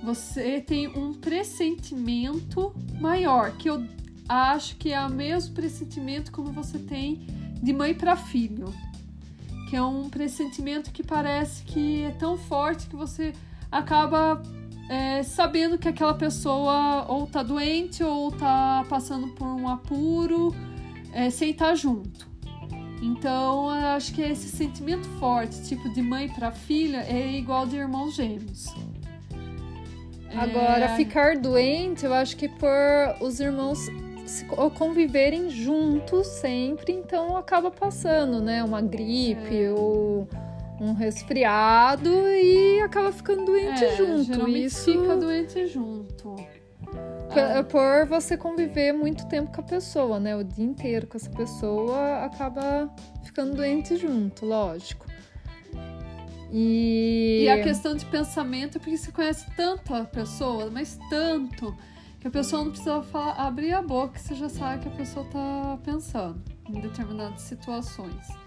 Você 0.03 0.61
tem 0.61 0.87
um 0.87 1.13
pressentimento 1.13 2.73
maior, 2.99 3.51
que 3.57 3.69
eu 3.69 3.83
acho 4.29 4.77
que 4.77 4.91
é 4.91 5.01
o 5.05 5.09
mesmo 5.09 5.53
pressentimento 5.53 6.31
como 6.31 6.51
você 6.51 6.79
tem 6.79 7.25
de 7.61 7.73
mãe 7.73 7.93
para 7.93 8.15
filho 8.15 8.73
que 9.65 9.75
é 9.75 9.81
um 9.81 10.09
pressentimento 10.09 10.91
que 10.91 11.03
parece 11.03 11.63
que 11.63 12.03
é 12.03 12.11
tão 12.11 12.37
forte 12.37 12.87
que 12.87 12.95
você 12.95 13.33
acaba 13.71 14.41
é, 14.89 15.23
sabendo 15.23 15.77
que 15.77 15.87
aquela 15.87 16.13
pessoa 16.13 17.05
ou 17.09 17.25
tá 17.25 17.41
doente 17.41 18.03
ou 18.03 18.31
tá 18.31 18.85
passando 18.87 19.27
por 19.29 19.47
um 19.47 19.67
apuro 19.67 20.55
é, 21.11 21.29
sem 21.29 21.51
estar 21.51 21.69
tá 21.69 21.75
junto. 21.75 22.27
Então, 23.01 23.69
eu 23.69 23.87
acho 23.87 24.13
que 24.13 24.21
esse 24.21 24.47
sentimento 24.49 25.07
forte, 25.19 25.61
tipo 25.63 25.87
de 25.89 26.01
mãe 26.01 26.29
para 26.29 26.51
filha, 26.51 27.05
é 27.07 27.31
igual 27.33 27.65
de 27.65 27.75
irmãos 27.75 28.15
gêmeos. 28.15 28.73
Agora, 30.33 30.85
é... 30.85 30.95
ficar 30.95 31.37
doente, 31.37 32.05
eu 32.05 32.13
acho 32.13 32.35
que 32.35 32.49
por 32.49 32.69
os 33.21 33.39
irmãos 33.39 33.79
conviverem 34.77 35.49
juntos 35.49 36.27
sempre, 36.27 36.91
então 36.91 37.37
acaba 37.37 37.69
passando, 37.69 38.41
né? 38.41 38.63
Uma 38.63 38.81
gripe 38.81 39.63
é. 39.63 39.71
ou 39.71 40.27
um 40.81 40.93
resfriado 40.93 42.09
e 42.27 42.81
acaba 42.81 43.11
ficando 43.11 43.45
doente 43.45 43.83
é, 43.83 43.95
junto. 43.95 44.47
Isso 44.49 44.91
fica 44.91 45.15
doente 45.15 45.67
junto. 45.67 46.35
É. 47.39 47.63
Por 47.63 48.05
você 48.07 48.37
conviver 48.37 48.93
muito 48.93 49.27
tempo 49.27 49.51
com 49.53 49.61
a 49.61 49.63
pessoa, 49.63 50.19
né? 50.19 50.35
O 50.35 50.43
dia 50.43 50.65
inteiro 50.65 51.07
com 51.07 51.17
essa 51.17 51.29
pessoa 51.29 52.25
acaba 52.25 52.89
ficando 53.23 53.55
doente 53.55 53.95
junto, 53.97 54.45
lógico. 54.45 55.05
E... 56.51 57.43
e 57.43 57.49
a 57.49 57.61
questão 57.61 57.95
de 57.95 58.05
pensamento 58.05 58.77
é 58.77 58.79
porque 58.79 58.97
você 58.97 59.11
conhece 59.11 59.45
tanto 59.57 59.93
a 59.93 60.05
pessoa, 60.05 60.69
mas 60.71 60.97
tanto 61.09 61.75
que 62.19 62.27
a 62.27 62.31
pessoa 62.31 62.63
não 62.63 62.71
precisa 62.71 63.03
falar, 63.03 63.33
abrir 63.33 63.73
a 63.73 63.81
boca, 63.81 64.17
você 64.17 64.35
já 64.35 64.47
sabe 64.47 64.83
que 64.83 64.87
a 64.87 64.91
pessoa 64.91 65.25
tá 65.25 65.77
pensando 65.83 66.41
em 66.69 66.79
determinadas 66.79 67.41
situações. 67.41 68.44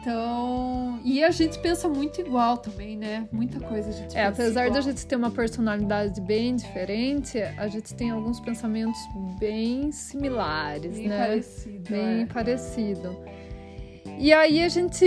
Então, 0.00 0.98
e 1.04 1.22
a 1.22 1.30
gente 1.30 1.58
pensa 1.58 1.86
muito 1.86 2.22
igual 2.22 2.56
também, 2.56 2.96
né? 2.96 3.28
Muita 3.30 3.60
coisa 3.60 3.90
a 3.90 3.92
gente 3.92 4.16
É, 4.16 4.24
apesar 4.24 4.70
da 4.70 4.80
gente 4.80 5.06
ter 5.06 5.14
uma 5.14 5.30
personalidade 5.30 6.18
bem 6.22 6.56
diferente, 6.56 7.38
a 7.38 7.68
gente 7.68 7.94
tem 7.94 8.10
alguns 8.10 8.40
pensamentos 8.40 8.98
bem 9.38 9.92
similares, 9.92 10.96
bem 10.96 11.08
né? 11.08 11.26
Parecido, 11.26 11.90
bem 11.90 12.22
é. 12.22 12.26
parecido. 12.26 13.16
E 14.18 14.32
aí 14.32 14.64
a 14.64 14.68
gente, 14.70 15.04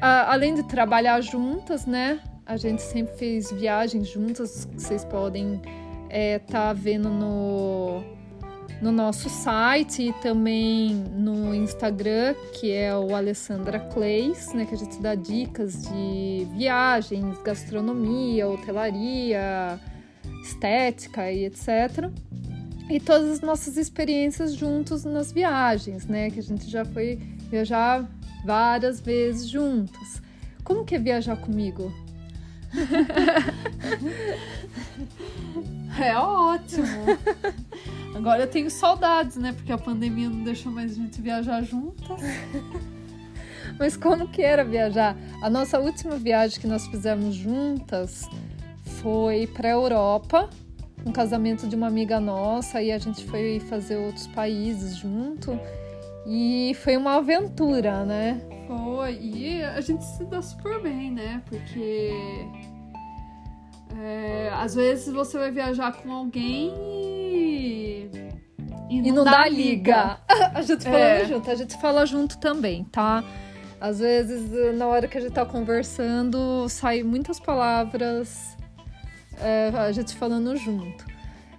a, 0.00 0.32
além 0.32 0.54
de 0.54 0.64
trabalhar 0.64 1.20
juntas, 1.20 1.86
né? 1.86 2.20
A 2.44 2.56
gente 2.56 2.82
sempre 2.82 3.16
fez 3.16 3.52
viagens 3.52 4.08
juntas, 4.08 4.68
vocês 4.74 5.04
podem 5.04 5.62
é, 6.10 6.40
tá 6.40 6.72
vendo 6.72 7.08
no, 7.08 8.02
no 8.82 8.90
nosso 8.90 9.30
site 9.30 10.08
e 10.08 10.12
também 10.14 10.92
no 10.92 11.54
Instagram, 11.54 12.34
que 12.52 12.72
é 12.72 12.94
o 12.94 13.14
Alessandra 13.14 13.78
Clays, 13.78 14.52
né, 14.52 14.66
que 14.66 14.74
a 14.74 14.78
gente 14.78 15.00
dá 15.00 15.14
dicas 15.14 15.84
de 15.84 16.48
viagens, 16.56 17.40
gastronomia, 17.42 18.48
hotelaria, 18.48 19.78
estética 20.42 21.30
e 21.30 21.44
etc. 21.44 22.10
E 22.90 22.98
todas 22.98 23.30
as 23.30 23.40
nossas 23.40 23.76
experiências 23.76 24.52
juntos 24.52 25.04
nas 25.04 25.30
viagens, 25.30 26.08
né, 26.08 26.28
que 26.28 26.40
a 26.40 26.42
gente 26.42 26.68
já 26.68 26.84
foi 26.84 27.20
viajar 27.48 28.04
várias 28.44 29.00
vezes 29.00 29.48
juntos. 29.48 30.20
Como 30.64 30.84
que 30.84 30.96
é 30.96 30.98
viajar 30.98 31.36
comigo? 31.36 31.92
É 36.00 36.16
ótimo. 36.16 37.04
Agora 38.14 38.42
eu 38.42 38.46
tenho 38.46 38.70
saudades, 38.70 39.36
né? 39.36 39.52
Porque 39.52 39.72
a 39.72 39.78
pandemia 39.78 40.28
não 40.28 40.42
deixou 40.44 40.70
mais 40.70 40.92
a 40.92 40.94
gente 40.94 41.20
viajar 41.20 41.62
juntas. 41.62 42.20
Mas 43.78 43.96
como 43.96 44.28
que 44.28 44.42
era 44.42 44.64
viajar? 44.64 45.16
A 45.42 45.48
nossa 45.48 45.78
última 45.78 46.16
viagem 46.16 46.60
que 46.60 46.66
nós 46.66 46.86
fizemos 46.86 47.34
juntas 47.34 48.28
foi 49.00 49.46
para 49.46 49.68
a 49.68 49.72
Europa, 49.72 50.50
um 51.04 51.10
casamento 51.10 51.66
de 51.66 51.74
uma 51.74 51.86
amiga 51.86 52.20
nossa, 52.20 52.82
e 52.82 52.92
a 52.92 52.98
gente 52.98 53.24
foi 53.24 53.60
fazer 53.60 53.96
outros 53.96 54.26
países 54.28 54.96
junto. 54.96 55.58
E 56.26 56.76
foi 56.82 56.96
uma 56.96 57.16
aventura, 57.16 58.04
né? 58.04 58.40
Foi. 58.66 59.18
E 59.20 59.62
a 59.62 59.80
gente 59.80 60.04
se 60.04 60.24
dá 60.26 60.40
super 60.40 60.80
bem, 60.80 61.10
né? 61.10 61.42
Porque 61.48 62.12
é, 64.00 64.50
às 64.54 64.74
vezes 64.74 65.12
você 65.12 65.38
vai 65.38 65.50
viajar 65.50 65.92
com 65.92 66.12
alguém 66.12 66.72
e. 66.76 67.11
E 68.92 69.00
não, 69.00 69.08
e 69.08 69.12
não 69.12 69.24
dá, 69.24 69.30
dá 69.30 69.48
liga. 69.48 69.56
liga. 69.56 70.18
a 70.54 70.62
gente 70.62 70.84
falando 70.84 71.00
é. 71.00 71.24
junto, 71.24 71.50
a 71.50 71.54
gente 71.54 71.80
fala 71.80 72.04
junto 72.04 72.38
também, 72.38 72.84
tá? 72.84 73.24
Às 73.80 73.98
vezes, 73.98 74.76
na 74.76 74.86
hora 74.86 75.08
que 75.08 75.18
a 75.18 75.20
gente 75.20 75.32
tá 75.32 75.44
conversando, 75.46 76.68
sai 76.68 77.02
muitas 77.02 77.40
palavras, 77.40 78.56
é, 79.40 79.72
a 79.74 79.90
gente 79.90 80.14
falando 80.14 80.54
junto. 80.56 81.04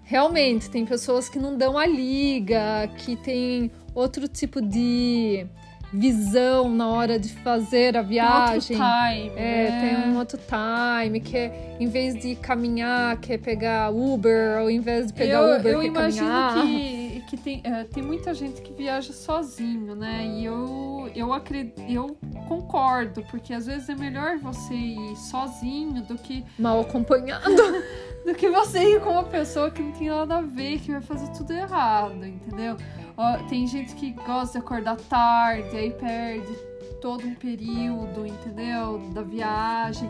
Realmente, 0.03 0.69
tem 0.69 0.85
pessoas 0.85 1.27
que 1.27 1.39
não 1.39 1.57
dão 1.57 1.77
a 1.77 1.85
liga, 1.85 2.87
que 2.97 3.15
tem 3.15 3.71
outro 3.95 4.27
tipo 4.27 4.61
de 4.61 5.45
visão 5.93 6.67
na 6.69 6.89
hora 6.89 7.19
de 7.19 7.29
fazer 7.29 7.95
a 7.95 8.01
viagem. 8.01 8.77
Tem 8.77 8.85
outro 8.85 9.05
time. 9.09 9.31
É, 9.35 9.69
né? 9.69 9.81
tem 9.81 10.11
um 10.11 10.17
outro 10.17 10.39
time, 10.39 11.19
que 11.19 11.37
é, 11.37 11.77
em 11.79 11.87
vez 11.87 12.15
de 12.15 12.35
caminhar, 12.35 13.17
quer 13.17 13.37
pegar 13.37 13.91
Uber, 13.91 14.61
ou 14.61 14.69
em 14.69 14.79
vez 14.79 15.07
de 15.07 15.13
pegar 15.13 15.41
eu, 15.41 15.59
Uber, 15.59 15.73
eu 15.73 15.79
quer 15.81 15.85
imagino 15.87 16.27
caminhar. 16.27 16.65
Que, 16.65 17.02
que 17.23 17.37
tem, 17.37 17.61
é, 17.63 17.83
tem 17.83 18.03
muita 18.03 18.33
gente 18.33 18.61
que 18.61 18.73
viaja 18.73 19.11
sozinho, 19.13 19.95
né? 19.95 20.25
E 20.25 20.45
eu, 20.45 21.11
eu, 21.15 21.33
acredito, 21.33 21.81
eu 21.89 22.17
concordo, 22.47 23.23
porque 23.29 23.53
às 23.53 23.65
vezes 23.65 23.89
é 23.89 23.95
melhor 23.95 24.37
você 24.37 24.73
ir 24.73 25.15
sozinho 25.15 26.01
do 26.03 26.15
que. 26.15 26.45
Mal 26.59 26.81
acompanhado. 26.81 27.43
do 28.25 28.33
que 28.35 28.49
você 28.49 28.95
ir 28.95 29.01
com 29.01 29.11
uma 29.11 29.23
pessoa 29.23 29.69
que 29.69 29.81
não 29.81 29.91
tem 29.91 30.09
nada 30.09 30.37
a 30.37 30.41
ver, 30.41 30.79
que 30.79 30.91
vai 30.91 31.01
fazer 31.01 31.29
tudo 31.31 31.51
errado, 31.51 32.25
entendeu? 32.25 32.77
Ó, 33.17 33.37
tem 33.49 33.67
gente 33.67 33.93
que 33.95 34.11
gosta 34.11 34.59
de 34.59 34.65
acordar 34.65 34.97
tarde, 34.97 35.75
aí 35.75 35.91
perde 35.91 36.55
todo 37.01 37.27
um 37.27 37.35
período, 37.35 38.25
entendeu? 38.25 38.99
Da 39.13 39.21
viagem. 39.21 40.09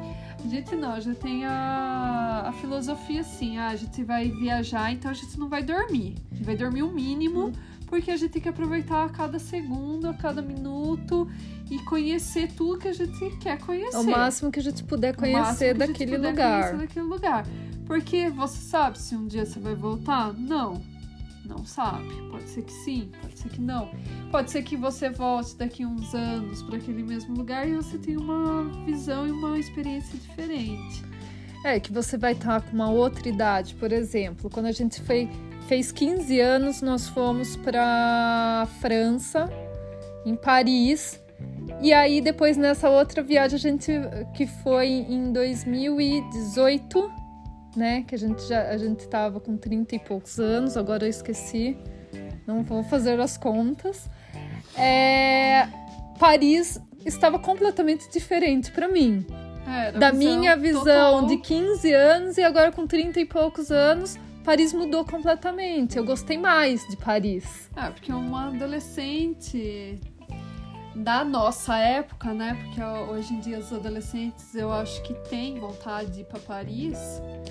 Gente 0.50 0.76
não, 0.76 0.94
a 0.94 1.00
gente 1.00 1.18
tem 1.18 1.46
a, 1.46 2.46
a 2.48 2.54
filosofia 2.54 3.22
assim, 3.22 3.58
ah, 3.58 3.70
a 3.70 3.76
gente 3.76 4.04
vai 4.04 4.30
viajar, 4.30 4.92
então 4.92 5.10
a 5.10 5.14
gente 5.14 5.40
não 5.40 5.48
vai 5.48 5.64
dormir. 5.64 6.16
A 6.32 6.36
gente 6.36 6.46
vai 6.46 6.56
dormir 6.56 6.84
o 6.84 6.92
mínimo, 6.92 7.52
porque 7.88 8.12
a 8.12 8.18
gente 8.18 8.32
tem 8.32 8.42
que 8.42 8.50
aproveitar 8.50 9.06
a 9.06 9.10
cada 9.10 9.40
segundo, 9.40 10.08
a 10.08 10.14
cada 10.14 10.42
minuto 10.42 11.28
e 11.72 11.80
conhecer 11.80 12.52
tudo 12.52 12.80
que 12.80 12.88
a 12.88 12.94
gente 12.94 13.30
quer 13.38 13.58
conhecer. 13.60 13.98
O 13.98 14.04
máximo 14.04 14.52
que 14.52 14.60
a 14.60 14.64
gente 14.64 14.84
puder 14.84 15.16
conhecer 15.16 15.74
daquele 15.74 16.18
lugar. 16.18 16.72
Conhecer 16.72 16.78
daquele 16.78 17.06
lugar. 17.06 17.46
Porque 17.86 18.30
você 18.30 18.58
sabe 18.58 19.00
se 19.00 19.16
um 19.16 19.28
dia 19.28 19.46
você 19.46 19.60
vai 19.60 19.76
voltar? 19.76 20.34
Não 20.34 20.93
não 21.48 21.66
sabe. 21.66 22.10
Pode 22.30 22.50
ser 22.50 22.64
que 22.64 22.72
sim, 22.72 23.12
pode 23.22 23.40
ser 23.40 23.50
que 23.50 23.62
não. 23.62 23.90
Pode 24.32 24.52
ser 24.52 24.64
que 24.64 24.76
você 24.76 25.10
volte 25.10 25.56
daqui 25.56 25.84
a 25.84 25.88
uns 25.88 26.14
anos 26.14 26.62
para 26.64 26.78
aquele 26.78 27.04
mesmo 27.04 27.36
lugar 27.36 27.68
e 27.68 27.76
você 27.76 27.98
tenha 27.98 28.20
uma 28.20 28.64
visão 28.86 29.28
e 29.28 29.32
uma 29.32 29.58
experiência 29.58 30.18
diferente. 30.18 31.04
É, 31.66 31.80
que 31.80 31.94
você 31.94 32.18
vai 32.18 32.34
estar 32.34 32.62
com 32.62 32.74
uma 32.74 32.90
outra 32.90 33.28
idade, 33.28 33.76
por 33.76 33.92
exemplo. 33.92 34.50
Quando 34.50 34.66
a 34.66 34.72
gente 34.72 35.02
foi, 35.02 35.30
fez 35.68 35.92
15 35.92 36.40
anos, 36.40 36.82
nós 36.82 37.08
fomos 37.08 37.56
para 37.56 38.68
França, 38.82 39.50
em 40.26 40.36
Paris. 40.36 41.22
E 41.82 41.94
aí, 41.94 42.20
depois 42.22 42.58
nessa 42.58 42.90
outra 42.90 43.24
viagem, 43.24 43.56
a 43.56 43.60
gente 43.60 43.92
que 44.36 44.46
foi 44.46 44.88
em 44.88 45.32
2018 45.32 47.23
né? 47.76 48.04
Que 48.04 48.16
a 48.16 48.18
gente 48.18 48.44
já 48.44 48.70
a 48.70 48.78
gente 48.78 49.08
tava 49.08 49.40
com 49.40 49.58
30 49.58 49.96
e 49.96 50.00
poucos 50.00 50.40
anos, 50.40 50.78
agora 50.78 51.06
eu 51.06 51.10
esqueci. 51.10 51.78
Não 52.46 52.64
vou 52.64 52.84
fazer 52.84 53.20
as 53.20 53.38
contas. 53.38 54.10
É, 54.78 55.68
Paris 56.20 56.80
estava 57.06 57.40
completamente 57.40 58.10
diferente 58.12 58.72
para 58.72 58.88
mim. 58.88 59.26
É, 59.68 59.92
da 59.94 60.12
visão 60.12 60.40
minha 60.40 60.58
visão 60.58 60.84
total. 60.84 61.26
de 61.28 61.38
15 61.38 61.94
anos 61.94 62.38
e 62.38 62.44
agora 62.44 62.72
com 62.72 62.86
30 62.86 63.22
e 63.22 63.26
poucos 63.26 63.72
anos, 63.72 64.20
Paris 64.44 64.74
mudou 64.74 65.06
completamente. 65.06 65.98
Eu 65.98 66.04
gostei 66.04 66.38
mais 66.38 66.86
de 66.90 66.98
Paris. 66.98 67.70
É, 67.76 67.90
porque 67.90 68.12
uma 68.12 68.48
adolescente 68.48 70.00
da 70.96 71.24
nossa 71.24 71.78
época, 71.78 72.34
né? 72.34 72.58
Porque 72.64 72.82
hoje 73.12 73.34
em 73.34 73.40
dia 73.40 73.60
os 73.60 73.72
adolescentes 73.74 74.54
eu 74.54 74.72
acho 74.72 75.02
que 75.04 75.14
têm 75.30 75.60
vontade 75.60 76.12
de 76.12 76.22
ir 76.22 76.26
pra 76.26 76.40
Paris. 76.40 76.98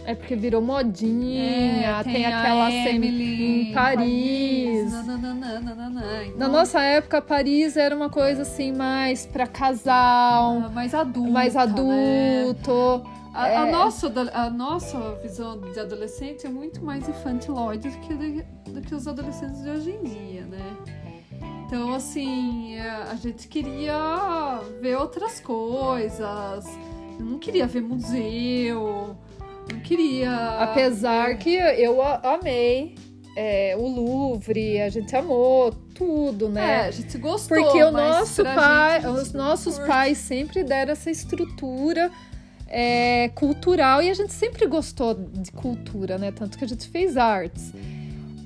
É 0.05 0.15
porque 0.15 0.37
virou 0.37 0.63
modinha, 0.63 1.87
é, 1.87 2.03
tem, 2.03 2.13
tem 2.15 2.27
aquela 2.27 2.71
Emily 2.71 3.71
em 3.71 3.73
Paris. 3.73 4.93
Paris 4.93 4.93
então, 6.27 6.39
Na 6.39 6.49
nossa 6.49 6.81
época, 6.81 7.21
Paris 7.21 7.77
era 7.77 7.95
uma 7.95 8.09
coisa 8.09 8.43
assim 8.43 8.73
mais 8.73 9.27
pra 9.27 9.47
casal, 9.47 10.63
ah, 10.65 10.71
mais 10.71 10.95
adulto. 10.95 11.31
Mais 11.31 11.57
adulto. 11.57 12.99
Né? 13.05 13.23
A, 13.35 13.49
é... 13.49 13.57
a, 13.57 13.67
nossa, 13.67 14.13
a 14.35 14.51
nossa 14.51 15.15
visão 15.23 15.59
de 15.59 15.81
adolescente 15.81 16.47
é 16.47 16.51
muito 16.51 16.85
mais 16.85 17.09
infantiloide 17.09 17.89
do 17.89 17.99
que, 18.01 18.45
do 18.71 18.81
que 18.83 18.95
os 18.95 19.09
adolescentes 19.09 19.63
de 19.63 19.71
hoje 19.71 19.91
em 19.91 20.03
dia, 20.03 20.43
né? 20.43 20.77
Então, 21.73 21.95
assim, 21.95 22.75
é, 22.75 22.83
a 22.87 23.15
gente 23.15 23.49
queria 23.49 24.61
ver 24.83 24.95
outras 24.99 25.41
coisas. 25.41 26.67
Eu 27.19 27.25
não 27.25 27.39
queria 27.39 27.67
ver 27.67 27.81
museu. 27.81 29.17
Não 29.73 29.81
queria. 29.81 30.59
Apesar 30.59 31.39
que 31.39 31.55
eu 31.55 32.03
amei 32.03 32.95
é, 33.35 33.75
o 33.75 33.89
Louvre, 33.89 34.83
a 34.83 34.91
gente 34.91 35.17
amou 35.17 35.73
tudo, 35.95 36.51
né? 36.51 36.61
É, 36.61 36.89
a 36.89 36.91
gente 36.91 37.17
gostou. 37.17 37.57
Porque 37.57 37.83
o 37.83 37.91
nosso 37.91 38.45
pai, 38.45 39.07
os 39.07 39.33
nossos 39.33 39.77
curte. 39.77 39.89
pais 39.89 40.19
sempre 40.19 40.63
deram 40.63 40.93
essa 40.93 41.11
estrutura 41.11 42.11
é, 42.69 43.31
cultural 43.35 44.03
e 44.03 44.11
a 44.11 44.15
gente 44.15 44.35
sempre 44.35 44.67
gostou 44.67 45.15
de 45.15 45.51
cultura, 45.51 46.19
né? 46.19 46.33
Tanto 46.33 46.59
que 46.59 46.67
a 46.67 46.69
gente 46.69 46.87
fez 46.87 47.17
artes. 47.17 47.73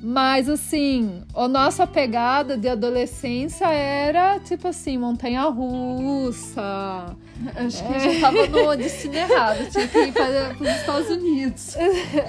Mas 0.08 0.48
assim, 0.48 1.24
a 1.34 1.48
nossa 1.48 1.84
pegada 1.84 2.56
de 2.56 2.68
adolescência 2.68 3.66
era 3.66 4.38
tipo 4.38 4.68
assim, 4.68 4.96
montanha 4.96 5.42
russa. 5.42 7.16
Acho 7.56 7.84
que 7.84 7.92
é. 7.92 7.96
a 7.96 7.98
gente 7.98 8.20
tava 8.20 8.46
no 8.46 8.76
destino 8.76 9.16
errado, 9.16 9.68
tinha 9.68 9.88
que 9.88 9.98
ir 9.98 10.12
para, 10.12 10.54
os 10.60 10.68
Estados 10.68 11.10
Unidos. 11.10 11.76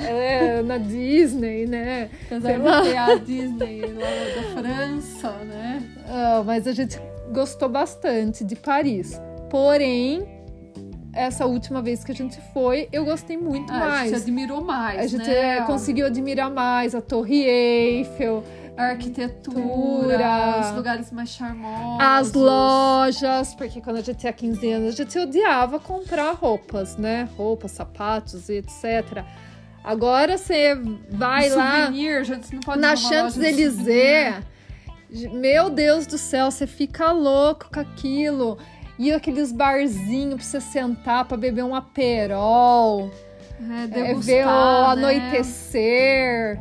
É, 0.07 0.63
na 0.63 0.79
Disney, 0.79 1.67
né? 1.67 2.09
Apesar 2.25 2.57
de 2.57 2.89
ter 2.89 2.97
a 2.97 3.15
Disney 3.15 3.81
lá 3.81 4.31
da 4.35 4.61
França, 4.61 5.31
né? 5.43 5.83
Ah, 6.07 6.41
mas 6.43 6.65
a 6.65 6.71
gente 6.71 6.99
gostou 7.31 7.69
bastante 7.69 8.43
de 8.43 8.55
Paris. 8.55 9.21
Porém, 9.51 10.36
essa 11.17 11.45
última 11.45 11.81
vez 11.81 12.03
que 12.03 12.11
a 12.11 12.15
gente 12.15 12.39
foi, 12.53 12.87
eu 12.91 13.03
gostei 13.03 13.37
muito 13.37 13.73
ah, 13.73 13.79
mais. 13.79 14.13
A 14.13 14.15
gente 14.15 14.23
admirou 14.23 14.63
mais. 14.63 14.99
A 14.99 15.07
gente 15.07 15.27
né? 15.27 15.61
conseguiu 15.61 16.05
admirar 16.05 16.51
mais 16.51 16.93
a 16.93 17.01
Torre 17.01 17.43
Eiffel. 17.43 18.43
A 18.77 18.89
arquitetura, 18.89 20.61
os 20.61 20.75
lugares 20.75 21.11
mais 21.11 21.29
charmosos. 21.29 21.97
As 21.99 22.33
lojas, 22.33 23.55
porque 23.55 23.81
quando 23.81 23.97
a 23.97 24.01
gente 24.01 24.19
tinha 24.19 24.31
15 24.31 24.71
anos, 24.71 24.93
a 24.93 24.97
gente 24.97 25.17
odiava 25.17 25.79
comprar 25.79 26.31
roupas, 26.33 26.95
né? 26.95 27.27
Roupas, 27.35 27.71
sapatos 27.71 28.49
e 28.49 28.57
etc. 28.57 29.23
Agora 29.83 30.37
você 30.37 30.75
vai 31.09 31.49
souvenir, 31.49 32.17
lá 32.17 32.23
gente 32.23 32.53
não 32.53 32.59
pode 32.59 32.79
na 32.79 32.95
Champs-Élysées. 32.95 34.43
Meu 35.31 35.69
Deus 35.71 36.05
do 36.05 36.17
céu, 36.17 36.51
você 36.51 36.67
fica 36.67 37.11
louco 37.11 37.69
com 37.73 37.79
aquilo. 37.79 38.59
E 38.99 39.11
aqueles 39.11 39.51
barzinhos 39.51 40.35
pra 40.35 40.43
você 40.43 40.61
sentar 40.61 41.25
pra 41.25 41.37
beber 41.37 41.63
um 41.63 41.75
aperol. 41.75 43.11
É, 43.59 44.11
é, 44.11 44.13
ver 44.15 44.45
o 44.45 44.95
né? 44.95 45.03
anoitecer. 45.07 46.59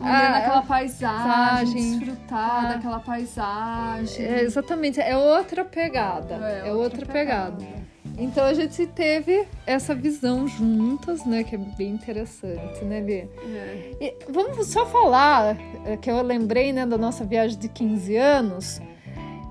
Olhando 0.00 0.14
ah, 0.14 0.38
aquela 0.38 0.62
paisagem, 0.62 1.98
desfrutar 1.98 2.64
ah, 2.64 2.68
daquela 2.74 3.00
paisagem. 3.00 4.24
É, 4.24 4.42
exatamente, 4.42 5.00
é 5.00 5.16
outra 5.16 5.64
pegada. 5.64 6.34
É, 6.34 6.68
é 6.68 6.72
outra, 6.72 7.00
outra 7.00 7.06
pegada. 7.06 7.56
pegada. 7.56 7.88
Então 8.16 8.44
a 8.44 8.54
gente 8.54 8.86
teve 8.86 9.46
essa 9.64 9.94
visão 9.94 10.46
juntas, 10.46 11.24
né? 11.24 11.44
Que 11.44 11.54
é 11.54 11.58
bem 11.58 11.90
interessante, 11.90 12.84
né, 12.84 13.00
Lê? 13.00 13.26
É. 13.56 13.96
E 14.00 14.14
vamos 14.28 14.66
só 14.66 14.86
falar, 14.86 15.56
é, 15.84 15.96
que 15.96 16.10
eu 16.10 16.20
lembrei, 16.22 16.72
né, 16.72 16.84
da 16.84 16.98
nossa 16.98 17.24
viagem 17.24 17.58
de 17.58 17.68
15 17.68 18.16
anos. 18.16 18.80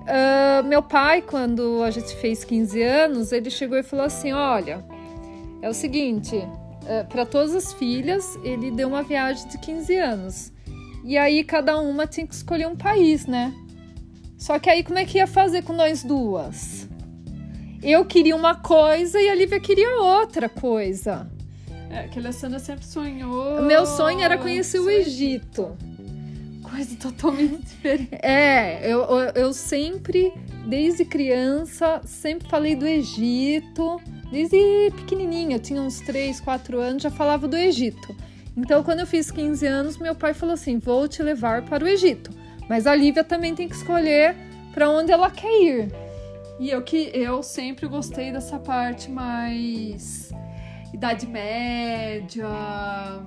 Uh, 0.08 0.66
meu 0.66 0.82
pai, 0.82 1.20
quando 1.20 1.82
a 1.82 1.90
gente 1.90 2.16
fez 2.16 2.42
15 2.42 2.82
anos, 2.82 3.30
ele 3.30 3.50
chegou 3.50 3.76
e 3.76 3.82
falou 3.82 4.06
assim: 4.06 4.32
Olha, 4.32 4.82
é 5.60 5.68
o 5.68 5.74
seguinte, 5.74 6.34
uh, 6.36 7.06
para 7.08 7.26
todas 7.26 7.54
as 7.54 7.74
filhas, 7.74 8.38
ele 8.42 8.70
deu 8.70 8.88
uma 8.88 9.02
viagem 9.02 9.46
de 9.48 9.58
15 9.58 9.96
anos. 9.96 10.52
E 11.04 11.18
aí 11.18 11.44
cada 11.44 11.78
uma 11.78 12.06
tinha 12.06 12.26
que 12.26 12.34
escolher 12.34 12.66
um 12.66 12.76
país, 12.76 13.26
né? 13.26 13.52
Só 14.38 14.58
que 14.58 14.70
aí 14.70 14.82
como 14.82 14.98
é 14.98 15.04
que 15.04 15.18
ia 15.18 15.26
fazer 15.26 15.62
com 15.62 15.74
nós 15.74 16.02
duas? 16.02 16.88
Eu 17.82 18.04
queria 18.06 18.34
uma 18.34 18.54
coisa 18.54 19.20
e 19.20 19.28
a 19.28 19.34
Lívia 19.34 19.60
queria 19.60 20.00
outra 20.00 20.48
coisa. 20.48 21.30
É, 21.90 22.08
que 22.08 22.18
a 22.18 22.22
Alessandra 22.22 22.58
sempre 22.58 22.84
sonhou. 22.84 23.62
Meu 23.62 23.84
sonho 23.84 24.20
era 24.20 24.38
conhecer 24.38 24.80
o 24.80 24.90
Egito. 24.90 25.76
Coisa 26.68 26.96
totalmente 26.96 27.64
diferente. 27.66 28.18
É, 28.22 28.80
eu, 28.90 29.04
eu, 29.34 29.52
sempre, 29.52 30.32
desde 30.66 31.04
criança, 31.04 32.00
sempre 32.04 32.48
falei 32.48 32.74
do 32.74 32.86
Egito. 32.86 34.00
Desde 34.30 34.92
pequenininha, 34.96 35.56
eu 35.56 35.60
tinha 35.60 35.80
uns 35.80 36.00
3, 36.00 36.40
4 36.40 36.78
anos, 36.78 37.02
já 37.02 37.10
falava 37.10 37.48
do 37.48 37.56
Egito. 37.56 38.14
Então, 38.56 38.82
quando 38.82 39.00
eu 39.00 39.06
fiz 39.06 39.30
15 39.30 39.66
anos, 39.66 39.98
meu 39.98 40.14
pai 40.14 40.34
falou 40.34 40.54
assim: 40.54 40.78
vou 40.78 41.06
te 41.08 41.22
levar 41.22 41.62
para 41.62 41.84
o 41.84 41.88
Egito. 41.88 42.30
Mas 42.68 42.86
a 42.86 42.94
Lívia 42.94 43.24
também 43.24 43.54
tem 43.54 43.68
que 43.68 43.74
escolher 43.74 44.36
para 44.74 44.90
onde 44.90 45.10
ela 45.10 45.30
quer 45.30 45.62
ir. 45.62 45.92
E 46.60 46.70
eu 46.70 46.82
que 46.82 47.10
eu 47.14 47.42
sempre 47.42 47.86
gostei 47.86 48.32
dessa 48.32 48.58
parte 48.58 49.10
mais 49.10 50.30
Idade 50.98 51.28
Média, 51.28 52.48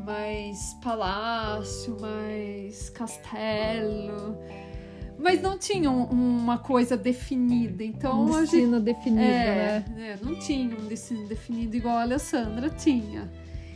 mais 0.05 0.73
palácio, 0.83 1.95
mais 2.01 2.89
castelo. 2.89 4.37
Mas 5.17 5.41
não 5.41 5.57
tinha 5.57 5.89
um- 5.89 6.03
uma 6.03 6.57
coisa 6.57 6.97
definida. 6.97 7.81
Então 7.81 8.25
Um 8.25 8.35
a 8.35 8.41
gente. 8.43 8.51
destino 8.51 8.79
definido, 8.81 9.21
É, 9.21 9.85
né? 9.87 10.17
é, 10.19 10.25
não 10.25 10.37
tinha 10.37 10.75
um 10.75 10.85
destino 10.85 11.25
definido 11.29 11.73
igual 11.77 11.95
a 11.95 12.01
Alessandra 12.01 12.69
tinha. 12.69 13.31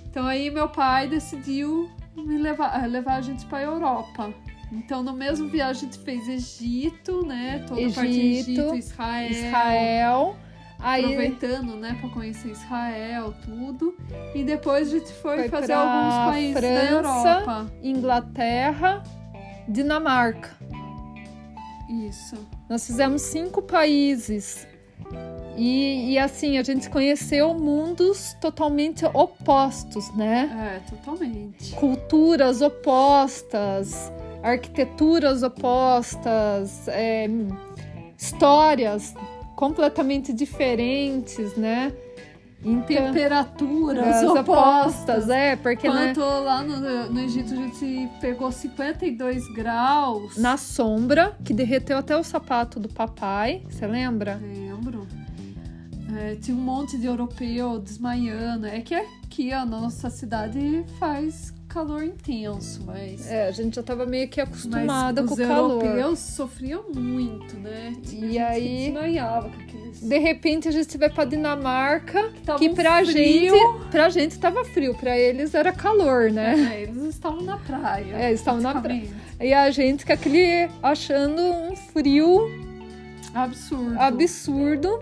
Então 0.10 0.26
aí 0.28 0.52
meu 0.52 0.68
pai 0.68 1.08
decidiu 1.08 1.90
me 2.18 2.38
levar, 2.38 2.84
eh, 2.84 2.88
levar 2.88 3.16
a 3.16 3.22
gente 3.22 3.46
para 3.46 3.62
Europa. 3.62 4.34
Então 4.74 5.02
no 5.04 5.14
mesmo 5.14 5.48
viagem 5.48 5.88
a 5.88 5.92
gente 5.94 6.04
fez 6.04 6.28
Egito, 6.28 7.26
né? 7.26 7.64
Toda 7.66 7.80
a 7.88 7.92
parte 7.94 8.12
de 8.12 8.20
Egito, 8.20 8.50
Egito, 8.60 8.76
Israel. 8.76 9.32
Israel. 9.32 10.36
Aí 10.86 11.04
Aproveitando, 11.04 11.76
né, 11.78 11.98
para 12.00 12.10
conhecer 12.12 12.52
Israel, 12.52 13.34
tudo. 13.44 13.98
E 14.36 14.44
depois 14.44 14.88
a 14.90 14.92
gente 14.92 15.12
foi, 15.14 15.38
Foi 15.40 15.50
fazer 15.50 15.74
alguns 15.74 16.32
países 16.32 16.54
da 16.54 16.62
França. 16.62 16.90
Europa. 16.92 17.72
Inglaterra, 17.82 19.04
Dinamarca. 19.68 20.56
Isso. 21.90 22.36
Nós 22.70 22.86
fizemos 22.86 23.24
cinco 23.24 23.64
países. 23.64 24.68
E, 25.58 26.12
e 26.12 26.20
assim, 26.20 26.60
a 26.60 26.64
gente 26.64 26.88
conheceu 26.88 27.56
mundos 27.56 28.36
totalmente 28.40 29.06
opostos, 29.06 30.16
né? 30.16 30.78
É, 30.78 30.88
totalmente. 30.88 31.74
Culturas 31.74 32.62
opostas, 32.62 34.12
arquiteturas 34.44 35.42
opostas, 35.42 36.88
é, 36.90 37.28
histórias 38.16 39.16
completamente 39.56 40.34
diferentes, 40.34 41.56
né? 41.56 41.94
Então, 42.64 42.84
Temperaturas 42.88 44.08
as 44.08 44.24
opostas. 44.24 45.30
é, 45.30 45.56
porque 45.56 45.88
né, 45.88 46.14
lá 46.18 46.64
no, 46.64 47.10
no 47.12 47.20
Egito 47.20 47.54
a 47.54 47.58
gente 47.58 48.10
pegou 48.20 48.52
52 48.52 49.48
graus. 49.54 50.36
na 50.38 50.58
sombra, 50.58 51.38
que 51.46 51.54
derreteu 51.54 51.98
até 51.98 52.18
o 52.18 52.24
sapato 52.24 52.80
do 52.80 52.90
papai, 52.90 53.62
você 53.70 53.86
lembra? 53.86 54.42
Lembro. 54.42 55.06
É, 56.18 56.36
tinha 56.36 56.58
um 56.58 56.62
monte 56.62 56.98
de 56.98 57.06
europeu 57.06 57.78
desmaiando. 57.78 58.66
É 58.66 58.82
que 58.82 58.96
aqui, 58.96 59.52
na 59.52 59.66
nossa 59.66 60.10
cidade 60.10 60.84
faz 60.98 61.54
calor 61.76 62.04
intenso, 62.06 62.82
mas. 62.86 63.30
É, 63.30 63.48
a 63.50 63.52
gente 63.52 63.76
já 63.76 63.84
tava 63.84 64.06
meio 64.06 64.30
que 64.30 64.40
acostumada 64.40 65.22
com 65.26 65.34
o 65.34 65.38
calor. 65.38 65.84
europeus 65.84 66.20
sofriam 66.20 66.86
muito, 66.96 67.58
né? 67.58 67.94
Tinha 68.02 68.26
E 68.32 68.40
aí- 68.40 68.62
Que 68.62 68.92
desmaiava 68.94 69.50
com 69.50 69.62
aqueles. 69.62 70.00
De 70.00 70.18
repente 70.18 70.70
a 70.70 70.72
gente 70.72 70.98
vai 70.98 71.10
pra 71.10 71.26
Dinamarca, 71.26 72.32
tava 72.46 72.60
que 72.60 72.70
pra 72.70 73.04
frio. 73.06 73.12
gente, 73.54 73.90
pra 73.92 74.08
gente 74.10 74.40
tava 74.40 74.64
frio, 74.64 74.96
pra 74.96 75.18
eles 75.18 75.54
era 75.54 75.74
calor, 75.74 76.32
né? 76.32 76.56
É, 76.78 76.82
eles 76.84 77.04
estavam 77.10 77.42
na 77.42 77.58
praia. 77.58 78.16
É, 78.16 78.32
estavam 78.32 78.62
na 78.62 78.72
praticamente. 78.72 79.14
E 79.42 79.54
a 79.54 79.70
gente 79.70 80.06
com 80.06 80.14
aquele 80.14 80.70
achando 80.82 81.42
um 81.42 81.76
frio 81.76 82.40
Absurdo. 83.34 84.00
absurdo. 84.00 85.00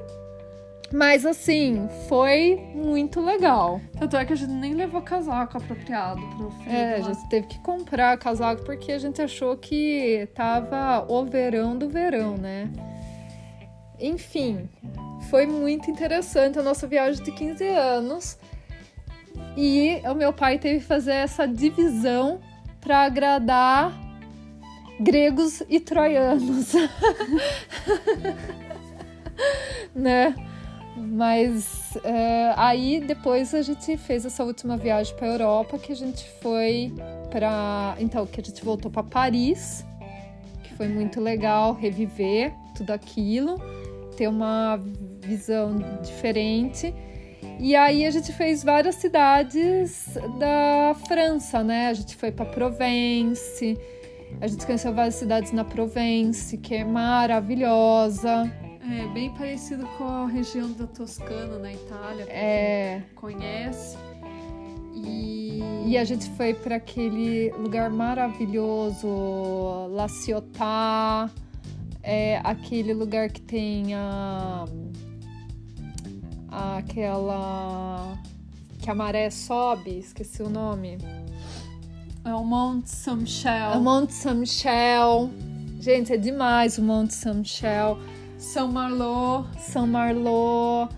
Mas 0.93 1.25
assim, 1.25 1.89
foi 2.07 2.55
muito 2.75 3.19
legal. 3.19 3.81
Tanto 3.97 4.15
é 4.15 4.23
que 4.23 4.33
a 4.33 4.35
gente 4.35 4.51
nem 4.51 4.75
levou 4.75 5.01
casaco 5.01 5.57
apropriado 5.57 6.21
pro 6.37 6.51
frio. 6.51 6.71
É, 6.71 6.97
a 6.97 6.97
lá. 6.99 7.11
gente 7.11 7.29
teve 7.29 7.47
que 7.47 7.59
comprar 7.61 8.15
casaco 8.19 8.63
porque 8.63 8.91
a 8.91 8.99
gente 8.99 9.19
achou 9.19 9.57
que 9.57 10.29
tava 10.35 11.03
o 11.11 11.25
verão 11.25 11.75
do 11.75 11.89
verão, 11.89 12.37
né? 12.37 12.69
Enfim, 13.99 14.69
foi 15.31 15.47
muito 15.47 15.89
interessante 15.89 16.59
a 16.59 16.61
nossa 16.61 16.85
viagem 16.85 17.23
de 17.23 17.31
15 17.31 17.67
anos. 17.69 18.37
E 19.57 19.99
o 20.05 20.13
meu 20.13 20.31
pai 20.31 20.59
teve 20.59 20.77
que 20.79 20.85
fazer 20.85 21.13
essa 21.13 21.47
divisão 21.47 22.39
para 22.79 22.99
agradar 22.99 23.91
gregos 24.99 25.63
e 25.67 25.79
troianos. 25.79 26.73
né? 29.95 30.35
Mas 30.95 31.97
é, 32.03 32.53
aí 32.55 32.99
depois 32.99 33.53
a 33.53 33.61
gente 33.61 33.97
fez 33.97 34.25
essa 34.25 34.43
última 34.43 34.77
viagem 34.77 35.15
para 35.15 35.27
Europa 35.27 35.77
que 35.79 35.91
a 35.91 35.95
gente 35.95 36.23
foi 36.41 36.93
para 37.31 37.95
então 37.99 38.25
que 38.27 38.39
a 38.39 38.43
gente 38.43 38.63
voltou 38.63 38.91
para 38.91 39.03
Paris, 39.03 39.83
que 40.63 40.73
foi 40.75 40.87
muito 40.87 41.19
legal 41.19 41.73
reviver 41.73 42.53
tudo 42.75 42.91
aquilo, 42.91 43.59
ter 44.15 44.27
uma 44.27 44.79
visão 45.21 45.77
diferente. 46.01 46.93
E 47.59 47.75
aí 47.75 48.05
a 48.05 48.11
gente 48.11 48.31
fez 48.31 48.63
várias 48.63 48.95
cidades 48.95 50.17
da 50.39 50.95
França, 51.07 51.63
né? 51.63 51.87
A 51.87 51.93
gente 51.93 52.15
foi 52.15 52.31
para 52.31 52.45
Provence, 52.45 53.77
a 54.39 54.47
gente 54.47 54.65
conheceu 54.65 54.93
várias 54.93 55.15
cidades 55.15 55.51
na 55.51 55.63
Provence, 55.63 56.57
que 56.57 56.75
é 56.75 56.83
maravilhosa. 56.83 58.51
É 58.89 59.07
bem 59.13 59.33
parecido 59.33 59.85
com 59.97 60.03
a 60.03 60.27
região 60.27 60.71
da 60.73 60.85
Toscana, 60.85 61.57
na 61.57 61.71
Itália, 61.73 62.25
É, 62.29 63.01
conhece. 63.15 63.97
E, 64.93 65.61
E 65.87 65.97
a 65.97 66.03
gente 66.03 66.29
foi 66.31 66.53
para 66.53 66.75
aquele 66.75 67.51
lugar 67.51 67.89
maravilhoso, 67.89 69.07
La 69.91 70.07
Ciotat, 70.07 71.31
é 72.01 72.41
aquele 72.43 72.93
lugar 72.93 73.29
que 73.29 73.41
tem 73.41 73.93
a, 73.95 74.65
aquela 76.49 78.17
que 78.81 78.89
a 78.89 78.95
maré 78.95 79.29
sobe, 79.29 79.97
esqueci 79.99 80.43
o 80.43 80.49
nome. 80.49 80.97
é 82.25 82.33
o 82.33 82.43
Mont 82.43 82.85
Saint-Michel, 82.85 83.71
O 83.77 83.81
Monte 83.81 84.13
Saint 84.13 84.37
Michel. 84.37 85.29
Gente, 85.79 86.11
é 86.13 86.17
demais 86.17 86.77
o 86.77 86.81
Monte 86.81 87.13
Saint 87.13 87.37
Michel. 87.37 87.97
São 88.43 88.67
Marlot, 88.67 89.47
São 89.57 89.87
Marlot. 89.87 90.93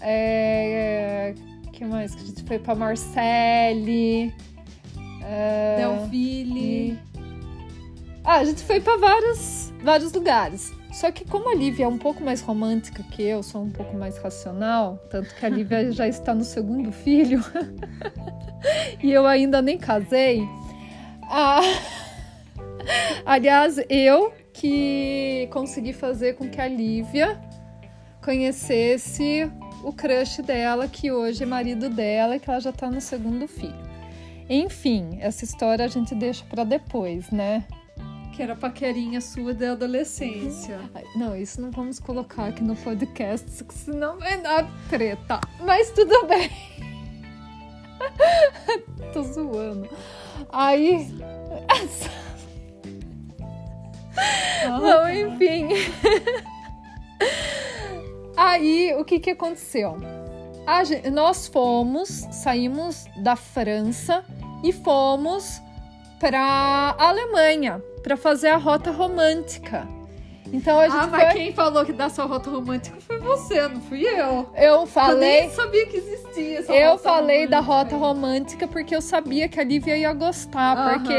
É, 0.00 1.34
que 1.72 1.84
mais 1.84 2.14
que 2.14 2.22
a 2.22 2.26
gente 2.26 2.42
foi 2.42 2.58
para 2.58 2.74
Marseille. 2.74 4.34
É, 5.22 5.76
Delville. 5.76 6.98
Ah, 8.24 8.38
a 8.38 8.44
gente 8.44 8.62
foi 8.64 8.80
para 8.80 8.96
vários, 8.96 9.72
vários 9.84 10.12
lugares. 10.12 10.72
Só 10.90 11.12
que 11.12 11.24
como 11.26 11.50
a 11.50 11.54
Lívia 11.54 11.84
é 11.84 11.88
um 11.88 11.98
pouco 11.98 12.24
mais 12.24 12.40
romântica 12.40 13.02
que 13.02 13.22
eu, 13.22 13.42
sou 13.42 13.62
um 13.62 13.70
pouco 13.70 13.94
mais 13.94 14.16
racional, 14.16 14.98
tanto 15.10 15.34
que 15.34 15.44
a 15.44 15.48
Lívia 15.50 15.92
já 15.92 16.08
está 16.08 16.34
no 16.34 16.44
segundo 16.44 16.90
filho 16.90 17.44
e 19.02 19.12
eu 19.12 19.26
ainda 19.26 19.60
nem 19.60 19.76
casei. 19.76 20.48
Ah, 21.24 21.60
aliás, 23.26 23.78
eu 23.90 24.32
que 24.56 25.48
consegui 25.52 25.92
fazer 25.92 26.34
com 26.34 26.48
que 26.48 26.60
a 26.60 26.66
Lívia 26.66 27.38
conhecesse 28.22 29.50
o 29.84 29.92
crush 29.92 30.42
dela, 30.42 30.88
que 30.88 31.12
hoje 31.12 31.42
é 31.42 31.46
marido 31.46 31.90
dela, 31.90 32.36
e 32.36 32.40
que 32.40 32.48
ela 32.50 32.58
já 32.58 32.72
tá 32.72 32.90
no 32.90 33.00
segundo 33.00 33.46
filho. 33.46 33.86
Enfim, 34.48 35.18
essa 35.20 35.44
história 35.44 35.84
a 35.84 35.88
gente 35.88 36.14
deixa 36.14 36.44
para 36.46 36.64
depois, 36.64 37.30
né? 37.30 37.64
Que 38.34 38.42
era 38.42 38.56
paquerinha 38.56 39.20
sua 39.20 39.52
da 39.52 39.72
adolescência. 39.72 40.78
Ai, 40.94 41.04
Não, 41.16 41.36
isso 41.36 41.60
não 41.60 41.70
vamos 41.70 42.00
colocar 42.00 42.46
aqui 42.46 42.62
no 42.62 42.76
podcast, 42.76 43.46
senão 43.70 44.18
vai 44.18 44.40
dar 44.40 44.66
treta. 44.88 45.40
Mas 45.60 45.90
tudo 45.90 46.26
bem. 46.26 46.50
Tô 49.12 49.22
zoando. 49.22 49.88
Aí. 50.50 51.14
Bom, 54.80 55.08
enfim. 55.08 55.68
Aí, 58.36 58.94
o 58.98 59.04
que 59.04 59.18
que 59.18 59.30
aconteceu? 59.30 59.98
A 60.66 60.84
gen- 60.84 61.10
nós 61.10 61.46
fomos, 61.46 62.08
saímos 62.32 63.06
da 63.18 63.36
França 63.36 64.24
e 64.62 64.72
fomos 64.72 65.60
para 66.20 66.94
Alemanha 66.98 67.80
para 68.02 68.16
fazer 68.16 68.48
a 68.48 68.56
rota 68.56 68.90
romântica. 68.90 69.86
Então 70.52 70.78
a 70.78 70.88
gente 70.88 70.96
Ah, 71.00 71.06
mas 71.08 71.24
foi. 71.24 71.32
quem 71.32 71.52
falou 71.52 71.84
que 71.84 71.92
dá 71.92 72.08
sua 72.08 72.24
rota 72.24 72.48
romântica 72.50 72.96
foi 73.00 73.18
você, 73.18 73.66
não 73.68 73.80
fui 73.80 74.02
eu. 74.06 74.48
Eu 74.54 74.80
Eu 74.80 74.86
falei, 74.86 75.40
nem 75.42 75.50
sabia 75.50 75.86
que 75.86 75.96
existia 75.96 76.58
essa 76.60 76.72
eu 76.72 76.98
falei 76.98 77.46
da 77.48 77.58
romântica. 77.60 77.94
rota 77.94 77.96
romântica 77.96 78.68
porque 78.68 78.94
eu 78.94 79.02
sabia 79.02 79.48
que 79.48 79.58
a 79.58 79.64
Lívia 79.64 79.96
ia 79.96 80.12
gostar, 80.12 80.76
Aham. 80.76 80.98
porque 81.00 81.14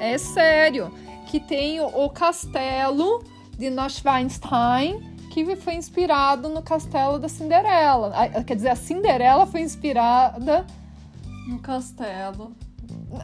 é 0.00 0.18
sério 0.18 0.92
que 1.28 1.38
tem 1.38 1.78
o, 1.78 2.08
castelo 2.08 3.22
de 3.58 3.68
Neuschwanstein, 3.68 5.18
que 5.30 5.54
foi 5.56 5.74
inspirado 5.74 6.48
no 6.48 6.62
castelo 6.62 7.18
da 7.18 7.28
Cinderela. 7.28 8.12
Quer 8.46 8.56
dizer, 8.56 8.70
a 8.70 8.76
Cinderela 8.76 9.46
foi 9.46 9.60
inspirada 9.60 10.66
No 11.46 11.58
castelo. 11.58 12.56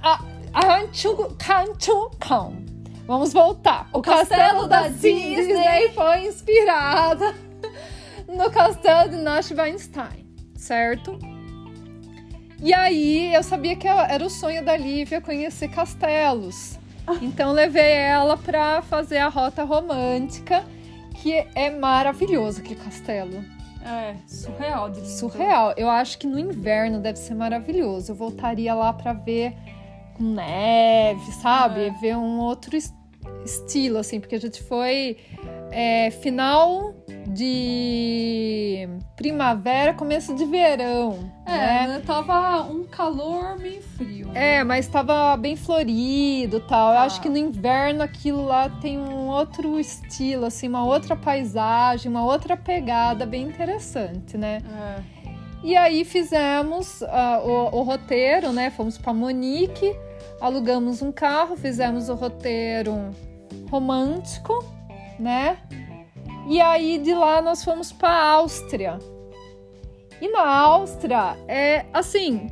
a, 0.03 0.21
Canchucão. 1.39 2.63
Vamos 3.07 3.33
voltar. 3.33 3.89
O, 3.93 3.99
O 3.99 4.03
castelo, 4.03 4.41
castelo 4.41 4.69
da, 4.69 4.83
da 4.83 4.89
Disney. 4.89 5.37
Disney 5.37 5.93
foi 5.95 6.27
inspirada 6.27 7.35
no 8.29 8.51
castelo 8.51 9.11
de 9.11 9.17
Neuschwanstein, 9.17 10.27
certo? 10.55 11.19
E 12.61 12.73
aí 12.73 13.35
eu 13.35 13.43
sabia 13.43 13.77
que 13.77 13.89
era 13.89 14.25
o 14.25 14.31
sonho 14.31 14.63
da 14.63 14.77
Lívia 14.77 15.23
conhecer 15.23 15.69
castelos. 15.69 16.79
Então 17.21 17.53
levei 17.53 17.93
ela 17.93 18.37
pra 18.37 18.81
fazer 18.83 19.19
a 19.19 19.29
rota 19.29 19.63
romântica, 19.65 20.65
que 21.15 21.33
é 21.55 21.71
maravilhoso 21.71 22.61
aquele 22.61 22.81
castelo. 22.81 23.45
É, 23.85 24.15
surreal 24.27 24.89
de 24.91 25.01
lindo. 25.01 25.11
Surreal. 25.11 25.75
Eu 25.77 25.91
acho 25.91 26.17
que 26.19 26.27
no 26.27 26.39
inverno 26.39 27.01
deve 27.01 27.19
ser 27.19 27.35
maravilhoso. 27.35 28.13
Eu 28.13 28.17
voltaria 28.17 28.73
lá 28.75 28.93
pra 28.95 29.13
ver 29.13 29.55
com 30.17 30.25
neve, 30.25 31.33
sabe? 31.33 31.89
É. 31.89 31.91
Ver 32.01 32.17
um 32.17 32.39
outro 32.39 32.75
es- 32.77 32.95
estilo, 33.45 33.99
assim, 33.99 34.19
porque 34.21 34.37
a 34.37 34.41
gente 34.41 34.63
foi 34.63 35.19
é, 35.71 36.11
final 36.11 36.95
de 37.29 38.89
primavera, 39.17 39.93
começo 39.93 40.35
de 40.35 40.45
verão. 40.47 41.31
É, 41.47 41.53
né? 41.53 41.87
né, 41.89 42.03
tava 42.07 42.63
um 42.63 42.85
calor 42.85 43.59
meio 43.59 43.83
frio. 43.83 44.24
É, 44.35 44.65
mas 44.65 44.87
estava 44.87 45.37
bem 45.37 45.55
florido 45.57 46.59
tal. 46.61 46.93
Eu 46.93 46.99
Ah. 46.99 47.03
acho 47.05 47.21
que 47.21 47.29
no 47.29 47.37
inverno 47.37 48.03
aquilo 48.03 48.45
lá 48.45 48.69
tem 48.69 48.99
um 48.99 49.29
outro 49.29 49.79
estilo, 49.79 50.45
assim, 50.47 50.69
uma 50.69 50.85
outra 50.85 51.15
paisagem, 51.15 52.11
uma 52.11 52.25
outra 52.25 52.57
pegada 52.57 53.25
bem 53.25 53.43
interessante, 53.45 54.37
né? 54.37 54.61
É. 54.77 55.03
E 55.63 55.77
aí 55.77 56.05
fizemos 56.05 57.03
ah, 57.05 57.41
o, 57.45 57.79
o 57.79 57.83
roteiro, 57.83 58.53
né? 58.53 58.71
Fomos 58.71 58.99
para 58.99 59.15
Monique, 59.15 59.95
alugamos 60.41 61.01
um 61.01 61.13
carro, 61.13 61.57
fizemos 61.57 62.09
o 62.09 62.15
roteiro 62.15 63.11
romântico, 63.71 64.65
né? 65.19 65.59
E 66.49 66.61
aí 66.61 66.99
de 66.99 67.15
lá 67.15 67.41
nós 67.41 67.65
fomos 67.65 67.93
para 67.93 68.11
Áustria. 68.33 68.99
E 70.21 70.29
na 70.29 70.47
Áustria 70.47 71.37
é 71.49 71.87
assim, 71.93 72.51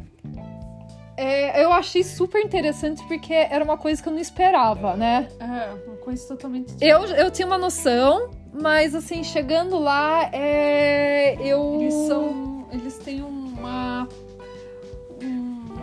é, 1.16 1.62
eu 1.62 1.72
achei 1.72 2.02
super 2.02 2.42
interessante 2.42 3.02
porque 3.06 3.32
era 3.34 3.62
uma 3.62 3.76
coisa 3.76 4.02
que 4.02 4.08
eu 4.08 4.12
não 4.12 4.20
esperava, 4.20 4.96
né? 4.96 5.28
É, 5.38 5.86
uma 5.86 5.96
coisa 5.96 6.26
totalmente 6.26 6.74
Eu, 6.80 7.04
eu 7.06 7.30
tinha 7.30 7.46
uma 7.46 7.58
noção, 7.58 8.30
mas 8.52 8.94
assim, 8.94 9.22
chegando 9.22 9.78
lá, 9.78 10.30
é, 10.32 11.36
eu. 11.40 11.78
Eles 11.80 11.94
são. 11.94 12.66
Eles 12.72 12.98
têm 12.98 13.22
uma. 13.22 14.08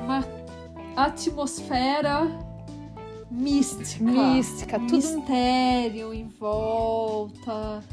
Uma 0.04 0.26
atmosfera 0.96 2.28
mística. 3.30 4.04
mística, 4.04 4.80
tudo 4.80 4.96
Mistério 4.96 6.13
em 6.13 6.28
volta. 6.28 7.84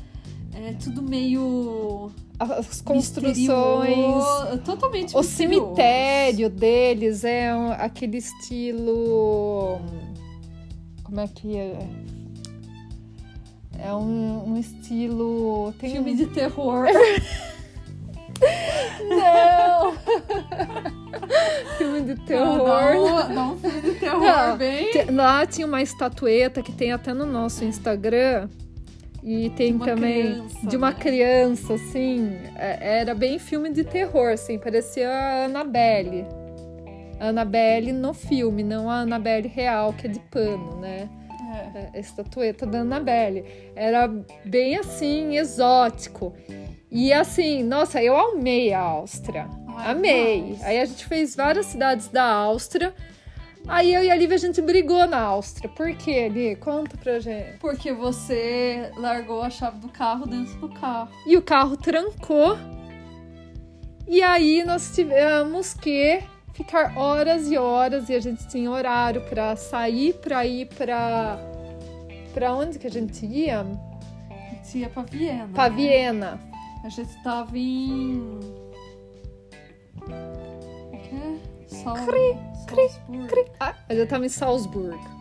É 0.54 0.72
tudo 0.72 1.02
meio. 1.02 2.10
As 2.38 2.80
construções. 2.80 4.24
Totalmente 4.64 5.16
O 5.16 5.22
cemitério 5.22 6.50
deles 6.50 7.24
é 7.24 7.54
um- 7.54 7.72
aquele 7.72 8.18
estilo. 8.18 9.80
Como 11.02 11.20
é 11.20 11.28
que 11.28 11.56
é? 11.56 11.78
É 13.78 13.94
um, 13.94 14.50
um 14.50 14.56
estilo. 14.58 15.72
Tem 15.78 15.90
Filme 15.92 16.14
de 16.16 16.26
terror. 16.26 16.86
Não! 19.08 19.94
filme 21.78 22.02
de 22.02 22.16
terror. 22.26 22.94
Não, 22.94 23.28
não 23.30 23.52
um 23.54 23.58
filme 23.58 23.80
de 23.80 23.92
terror 23.94 24.20
Não, 24.20 24.56
bem. 24.58 24.90
Lá 25.10 25.46
tinha 25.46 25.66
uma 25.66 25.80
estatueta 25.82 26.62
que 26.62 26.72
tem 26.72 26.92
até 26.92 27.14
no 27.14 27.24
nosso 27.24 27.64
Instagram. 27.64 28.48
E 29.28 29.50
tem 29.50 29.74
uma 29.74 29.84
também 29.84 30.22
criança, 30.34 30.66
de 30.68 30.76
uma 30.76 30.90
né? 30.92 30.96
criança, 31.00 31.74
assim. 31.74 32.30
é- 32.54 33.00
Era 33.00 33.12
bem 33.12 33.40
filme 33.40 33.72
de 33.72 33.82
terror, 33.82 34.30
assim. 34.32 34.56
Parecia 34.56 35.10
a 35.10 35.44
Annabelle. 35.46 36.24
A 37.18 37.28
Annabelle 37.30 37.90
no 37.92 38.14
filme, 38.14 38.62
não 38.62 38.88
a 38.88 39.00
Annabelle 39.00 39.48
real, 39.48 39.92
que 39.92 40.06
é 40.06 40.10
de 40.10 40.20
pano, 40.20 40.76
né? 40.80 41.08
É. 41.74 41.90
A 41.96 41.98
estatueta 41.98 42.64
da 42.64 42.80
Annabelle. 42.80 43.44
Era 43.74 44.08
bem 44.44 44.76
assim, 44.76 45.36
exótico. 45.36 46.32
E 46.88 47.12
assim, 47.12 47.64
nossa, 47.64 48.00
eu 48.00 48.16
amei 48.16 48.72
a 48.72 48.78
Áustria. 48.80 49.48
Amei. 49.76 50.56
Aí 50.62 50.78
a 50.80 50.84
gente 50.84 51.04
fez 51.04 51.34
várias 51.34 51.66
cidades 51.66 52.08
da 52.08 52.22
Áustria. 52.24 52.94
Aí 53.68 53.92
eu 53.92 54.02
e 54.02 54.10
a 54.10 54.14
Lívia 54.14 54.36
a 54.36 54.38
gente 54.38 54.62
brigou 54.62 55.06
na 55.08 55.20
Áustria. 55.20 55.68
Por 55.68 55.92
quê, 55.96 56.28
Li? 56.28 56.54
Conta 56.56 56.96
pra 56.96 57.18
gente. 57.18 57.58
Porque 57.58 57.92
você 57.92 58.92
largou 58.96 59.42
a 59.42 59.50
chave 59.50 59.78
do 59.78 59.88
carro 59.88 60.24
dentro 60.26 60.54
do 60.60 60.68
carro. 60.68 61.08
E 61.26 61.36
o 61.36 61.42
carro 61.42 61.76
trancou. 61.76 62.56
E 64.06 64.22
aí 64.22 64.62
nós 64.64 64.94
tivemos 64.94 65.74
que 65.74 66.22
ficar 66.54 66.96
horas 66.96 67.50
e 67.50 67.58
horas. 67.58 68.08
E 68.08 68.14
a 68.14 68.20
gente 68.20 68.46
tinha 68.46 68.70
horário 68.70 69.22
pra 69.22 69.56
sair, 69.56 70.14
pra 70.14 70.46
ir 70.46 70.66
pra. 70.66 71.38
Pra 72.32 72.54
onde 72.54 72.78
que 72.78 72.86
a 72.86 72.90
gente 72.90 73.26
ia? 73.26 73.60
A 74.30 74.54
gente 74.54 74.78
ia 74.78 74.88
pra 74.88 75.02
Viena. 75.02 75.48
Pra 75.52 75.68
né? 75.68 75.76
Viena. 75.76 76.40
A 76.84 76.88
gente 76.88 77.20
tava 77.24 77.58
em. 77.58 78.38
É? 81.92 82.04
Sal... 82.04 82.76
Salzburgo. 82.76 83.50
Ah, 83.60 83.74
a 83.88 83.94
gente 83.94 84.08
tava 84.08 84.26
em 84.26 84.28
Salzburgo. 84.28 85.16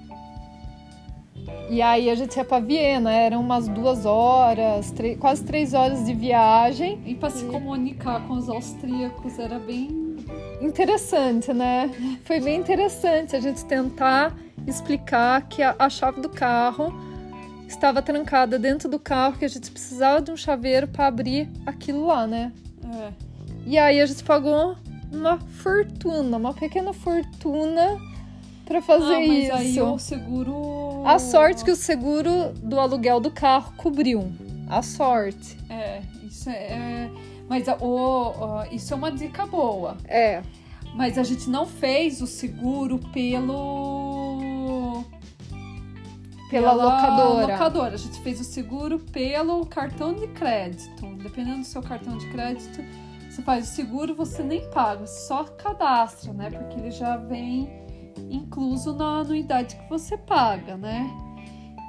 E 1.70 1.82
aí 1.82 2.10
a 2.10 2.16
gente 2.16 2.36
ia 2.36 2.46
pra 2.46 2.60
Viena, 2.60 3.12
eram 3.12 3.42
umas 3.42 3.68
duas 3.68 4.06
horas, 4.06 4.92
três- 4.92 5.18
quase 5.18 5.44
três 5.44 5.74
horas 5.74 6.06
de 6.06 6.14
viagem. 6.14 7.02
E 7.06 7.16
pra 7.16 7.30
se 7.30 7.46
comunicar 7.46 8.26
com 8.28 8.34
os 8.34 8.50
austríacos 8.50 9.38
era 9.40 9.60
bem. 9.60 10.16
Interessante, 10.62 11.54
né? 11.54 11.92
Foi 12.24 12.40
bem 12.40 12.60
interessante 12.60 13.36
a 13.36 13.40
gente 13.40 13.64
tentar 13.66 14.36
explicar 14.66 15.42
que 15.48 15.62
a, 15.62 15.76
a 15.78 15.90
chave 15.90 16.22
do 16.22 16.30
carro 16.30 16.94
estava 17.68 18.02
trancada 18.02 18.58
dentro 18.58 18.88
do 18.90 19.00
carro, 19.00 19.38
que 19.38 19.46
a 19.46 19.50
gente 19.50 19.70
precisava 19.72 20.22
de 20.22 20.32
um 20.32 20.38
chaveiro 20.38 20.88
para 20.88 21.08
abrir 21.08 21.50
aquilo 21.66 22.06
lá, 22.08 22.26
né? 22.26 22.52
É. 22.96 23.12
E 23.66 23.78
aí 23.78 24.00
a 24.00 24.06
gente 24.06 24.24
pagou 24.24 24.76
uma 25.16 25.40
fortuna, 25.40 26.38
uma 26.38 26.54
pequena 26.54 26.94
fortuna 26.94 28.00
para 28.66 28.82
fazer 28.82 29.16
ah, 29.16 29.28
mas 29.28 29.44
isso. 29.44 29.54
aí 29.54 29.82
o 29.82 30.00
seguro. 30.00 31.04
A 31.06 31.20
sorte 31.20 31.64
que 31.64 31.72
o 31.72 31.76
seguro 31.76 32.52
do 32.64 32.80
aluguel 32.80 33.20
do 33.20 33.32
carro 33.32 33.74
cobriu. 33.78 34.34
A 34.68 34.82
sorte. 34.82 35.58
É, 35.70 36.02
isso 36.24 36.50
é. 36.50 36.54
é- 36.54 37.12
Mas 37.48 37.68
o, 37.68 38.34
ó, 38.38 38.66
isso 38.72 38.94
é 38.94 38.98
uma 38.98 39.12
dica 39.12 39.46
boa. 39.46 39.98
É. 40.06 40.42
Mas 40.96 41.18
a 41.18 41.24
gente 41.24 41.50
não 41.50 41.66
fez 41.66 42.22
o 42.22 42.28
seguro 42.28 43.00
pelo. 43.14 45.04
Pela 46.50 46.72
locadora. 46.74 47.54
locadora. 47.54 47.96
A 47.96 47.98
gente 47.98 48.20
fez 48.22 48.40
o 48.40 48.44
seguro 48.44 49.00
pelo 49.00 49.66
cartão 49.66 50.14
de 50.14 50.28
crédito. 50.28 51.06
Dependendo 51.22 51.60
do 51.60 51.66
seu 51.66 51.82
cartão 51.82 52.18
de 52.18 52.28
crédito, 52.30 52.82
você 53.36 53.42
faz 53.42 53.70
o 53.70 53.72
seguro, 53.76 54.16
você 54.16 54.42
nem 54.44 54.62
paga, 54.70 55.06
só 55.06 55.44
cadastra, 55.44 56.32
né? 56.34 56.50
Porque 56.50 56.80
ele 56.80 56.92
já 56.92 57.18
vem 57.18 57.70
incluso 58.30 58.94
na 58.96 59.20
anuidade 59.20 59.76
que 59.76 59.90
você 59.90 60.18
paga, 60.18 60.78
né? 60.78 61.06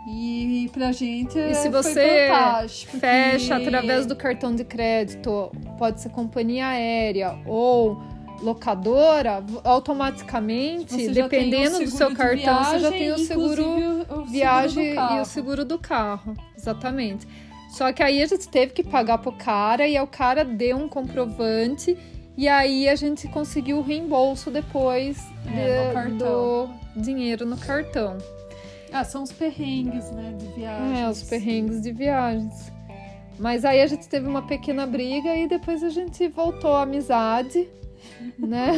E 0.09 0.69
pra 0.73 0.93
gente 0.93 1.37
E 1.39 1.55
se 1.55 1.63
foi 1.71 1.83
você 1.83 2.29
fantástico, 2.29 2.93
porque- 2.93 3.07
Fecha 3.07 3.57
através 3.57 4.07
do 4.07 4.15
cartão 4.15 4.55
de 4.55 4.65
crédito, 4.65 5.51
pode 5.79 6.01
ser 6.01 6.11
companhia 6.11 6.69
aérea 6.69 7.37
ou 7.47 8.01
locadora, 8.43 9.43
automaticamente, 9.65 10.93
Você 10.95 11.09
dependendo 11.11 11.79
do 11.79 11.91
seu 11.91 12.15
cartão, 12.15 12.63
você 12.65 12.79
já 12.79 12.91
viagem, 12.91 12.99
tem 12.99 13.13
o 13.13 13.19
seguro 13.19 13.65
o- 13.65 14.25
viagem 14.27 14.95
e 14.95 15.21
o 15.21 15.25
seguro 15.25 15.65
do 15.65 15.79
carro. 15.79 16.35
Exatamente. 16.57 17.27
Só 17.77 17.93
que 17.93 18.03
aí 18.03 18.23
a 18.23 18.27
gente 18.27 18.49
teve 18.49 18.73
que 18.73 18.83
pagar 18.83 19.19
pro 19.19 19.33
cara 19.33 19.87
e 19.87 19.99
aí 19.99 20.03
o 20.03 20.07
cara 20.07 20.43
deu 20.47 20.79
um 20.79 20.89
comprovante 20.89 21.95
e 22.35 22.49
aí 22.49 22.89
a 22.89 22.95
gente 22.97 23.29
conseguiu 23.29 23.77
o 23.79 23.83
reembolso 23.83 24.51
depois 24.51 25.19
É, 25.47 25.93
de- 26.07 26.13
do 26.15 26.71
dinheiro 26.97 27.45
no 27.45 27.57
cartão. 27.59 28.17
Ah, 28.91 29.05
são 29.05 29.23
os 29.23 29.31
perrengues, 29.31 30.11
né, 30.13 30.35
de 30.39 30.47
viagem. 30.59 31.03
É, 31.03 31.09
os 31.11 31.23
perrengues 31.25 31.83
de 31.83 31.93
viagens. 31.93 32.73
Mas 33.39 33.63
aí 33.63 33.83
a 33.83 33.87
gente 33.87 34.09
teve 34.09 34.27
uma 34.27 34.41
pequena 34.47 34.87
briga 34.87 35.37
e 35.37 35.47
depois 35.47 35.83
a 35.83 35.91
gente 35.91 36.27
voltou 36.29 36.75
à 36.75 36.83
amizade, 36.83 37.69
né? 38.39 38.73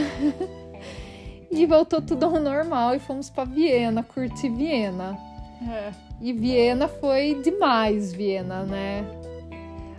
e 1.53 1.65
voltou 1.67 2.03
tudo 2.03 2.27
ao 2.27 2.41
normal 2.41 2.97
e 2.97 2.99
fomos 2.99 3.31
pra 3.31 3.45
Viena, 3.45 4.03
curtir 4.03 4.49
Viena. 4.51 5.17
É. 5.67 5.91
E 6.21 6.33
Viena 6.33 6.89
foi 6.89 7.41
demais, 7.43 8.13
Viena, 8.13 8.63
né? 8.63 9.05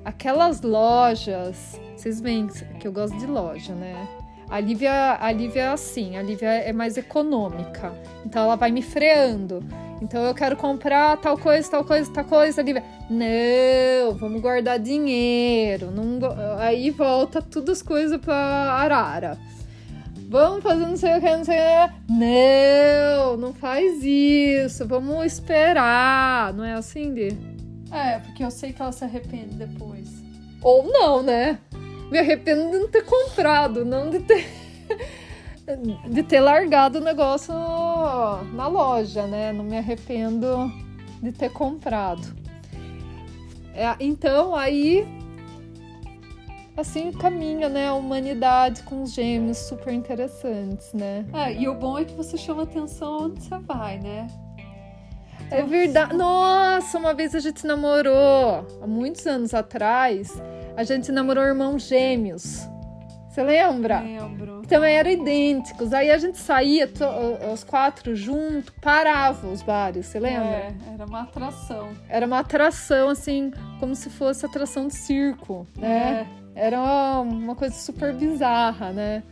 Aquelas 0.03 0.61
lojas, 0.61 1.79
vocês 1.95 2.21
veem 2.21 2.47
que 2.79 2.87
eu 2.87 2.91
gosto 2.91 3.17
de 3.17 3.25
loja, 3.25 3.73
né? 3.73 4.07
A 4.49 4.59
Lívia, 4.59 5.17
a 5.19 5.31
Lívia 5.31 5.61
é 5.61 5.67
assim, 5.67 6.17
a 6.17 6.23
Lívia 6.23 6.49
é 6.49 6.73
mais 6.73 6.97
econômica. 6.97 7.93
Então 8.25 8.43
ela 8.43 8.55
vai 8.55 8.71
me 8.71 8.81
freando. 8.81 9.63
Então 10.01 10.23
eu 10.23 10.33
quero 10.33 10.55
comprar 10.55 11.17
tal 11.17 11.37
coisa, 11.37 11.69
tal 11.69 11.83
coisa, 11.83 12.11
tal 12.11 12.23
coisa. 12.23 12.61
Lívia, 12.63 12.83
não, 13.09 14.15
vamos 14.15 14.41
guardar 14.41 14.79
dinheiro. 14.79 15.91
Não, 15.91 16.19
aí 16.57 16.89
volta 16.89 17.41
todas 17.41 17.77
as 17.77 17.83
coisas 17.83 18.19
pra 18.19 18.35
Arara. 18.35 19.37
Vamos 20.29 20.63
fazer 20.63 20.85
não 20.85 20.95
sei 20.95 21.17
o 21.17 21.19
que, 21.19 21.35
não 21.35 21.43
sei 21.43 21.57
o 21.57 21.89
que. 21.89 22.13
Não, 22.13 23.37
não 23.37 23.53
faz 23.53 24.03
isso. 24.03 24.87
Vamos 24.87 25.25
esperar. 25.25 26.53
Não 26.53 26.63
é 26.63 26.73
assim, 26.73 27.11
Li? 27.11 27.37
É, 27.91 28.19
porque 28.19 28.43
eu 28.43 28.51
sei 28.51 28.71
que 28.71 28.81
ela 28.81 28.91
se 28.91 29.03
arrepende 29.03 29.55
depois. 29.55 30.07
Ou 30.61 30.83
não, 30.83 31.23
né? 31.23 31.59
me 32.09 32.17
arrependo 32.17 32.71
de 32.71 32.79
não 32.79 32.87
ter 32.87 33.05
comprado, 33.05 33.85
não 33.85 34.09
de 34.09 34.19
ter. 34.19 34.47
de 36.09 36.23
ter 36.23 36.39
largado 36.39 36.97
o 36.97 37.01
negócio 37.01 37.53
na 38.53 38.67
loja, 38.67 39.27
né? 39.27 39.53
Não 39.53 39.63
me 39.63 39.77
arrependo 39.77 40.71
de 41.21 41.31
ter 41.31 41.51
comprado. 41.51 42.27
É, 43.73 43.95
então, 43.99 44.55
aí. 44.55 45.07
Assim 46.79 47.11
caminha, 47.11 47.67
né? 47.67 47.89
A 47.89 47.93
humanidade 47.93 48.83
com 48.83 49.03
os 49.03 49.13
gêmeos 49.13 49.57
super 49.57 49.93
interessantes, 49.93 50.93
né? 50.93 51.25
É, 51.33 51.53
e 51.53 51.67
o 51.67 51.75
bom 51.75 51.99
é 51.99 52.05
que 52.05 52.13
você 52.13 52.37
chama 52.37 52.63
atenção 52.63 53.25
onde 53.25 53.43
você 53.43 53.59
vai, 53.59 53.99
né? 53.99 54.27
É 55.51 55.61
verdade. 55.61 56.15
Nossa, 56.15 56.97
uma 56.97 57.13
vez 57.13 57.35
a 57.35 57.39
gente 57.39 57.67
namorou, 57.67 58.65
há 58.81 58.87
muitos 58.87 59.27
anos 59.27 59.53
atrás, 59.53 60.41
a 60.77 60.83
gente 60.85 61.11
namorou 61.11 61.43
irmãos 61.43 61.85
gêmeos. 61.85 62.65
Você 63.29 63.43
lembra? 63.43 63.99
Lembro. 63.99 64.61
Também 64.67 64.95
eram 64.95 65.11
idênticos. 65.11 65.91
Aí 65.93 66.09
a 66.09 66.17
gente 66.17 66.37
saía, 66.37 66.89
os 67.53 67.63
quatro 67.63 68.15
juntos, 68.15 68.73
parava 68.81 69.47
os 69.47 69.61
bares, 69.61 70.05
você 70.05 70.19
lembra? 70.19 70.45
É, 70.45 70.73
era 70.93 71.05
uma 71.05 71.23
atração. 71.23 71.89
Era 72.07 72.25
uma 72.25 72.39
atração, 72.39 73.09
assim, 73.09 73.51
como 73.79 73.95
se 73.95 74.09
fosse 74.09 74.45
atração 74.45 74.87
de 74.87 74.95
circo, 74.95 75.67
né? 75.75 76.27
É. 76.35 76.38
Era 76.55 77.21
uma, 77.21 77.55
coisa 77.55 77.75
super 77.75 78.13
bizarra, 78.13 78.91
né? 78.91 79.23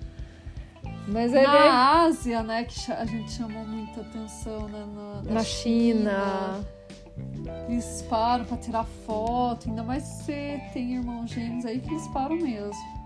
Mas 1.08 1.32
na 1.32 1.40
é... 1.40 1.70
Ásia, 1.70 2.44
né, 2.44 2.66
que 2.66 2.92
a 2.92 3.06
gente 3.06 3.32
chamou 3.32 3.66
muita 3.66 4.02
atenção, 4.02 4.68
né? 4.68 4.86
Na, 4.94 5.22
na, 5.22 5.32
na 5.34 5.44
China. 5.44 6.12
China. 6.12 6.78
Eles 7.70 8.06
param 8.10 8.46
pra 8.46 8.58
tirar 8.58 8.86
foto, 9.06 9.70
ainda 9.70 9.84
mais 9.84 10.04
se 10.04 10.24
você 10.26 10.62
tem 10.74 10.96
irmãos 10.96 11.30
gêmeos 11.30 11.66
aí 11.66 11.80
que 11.80 11.90
eles 11.90 12.08
param 12.10 12.36
mesmo. 12.36 12.98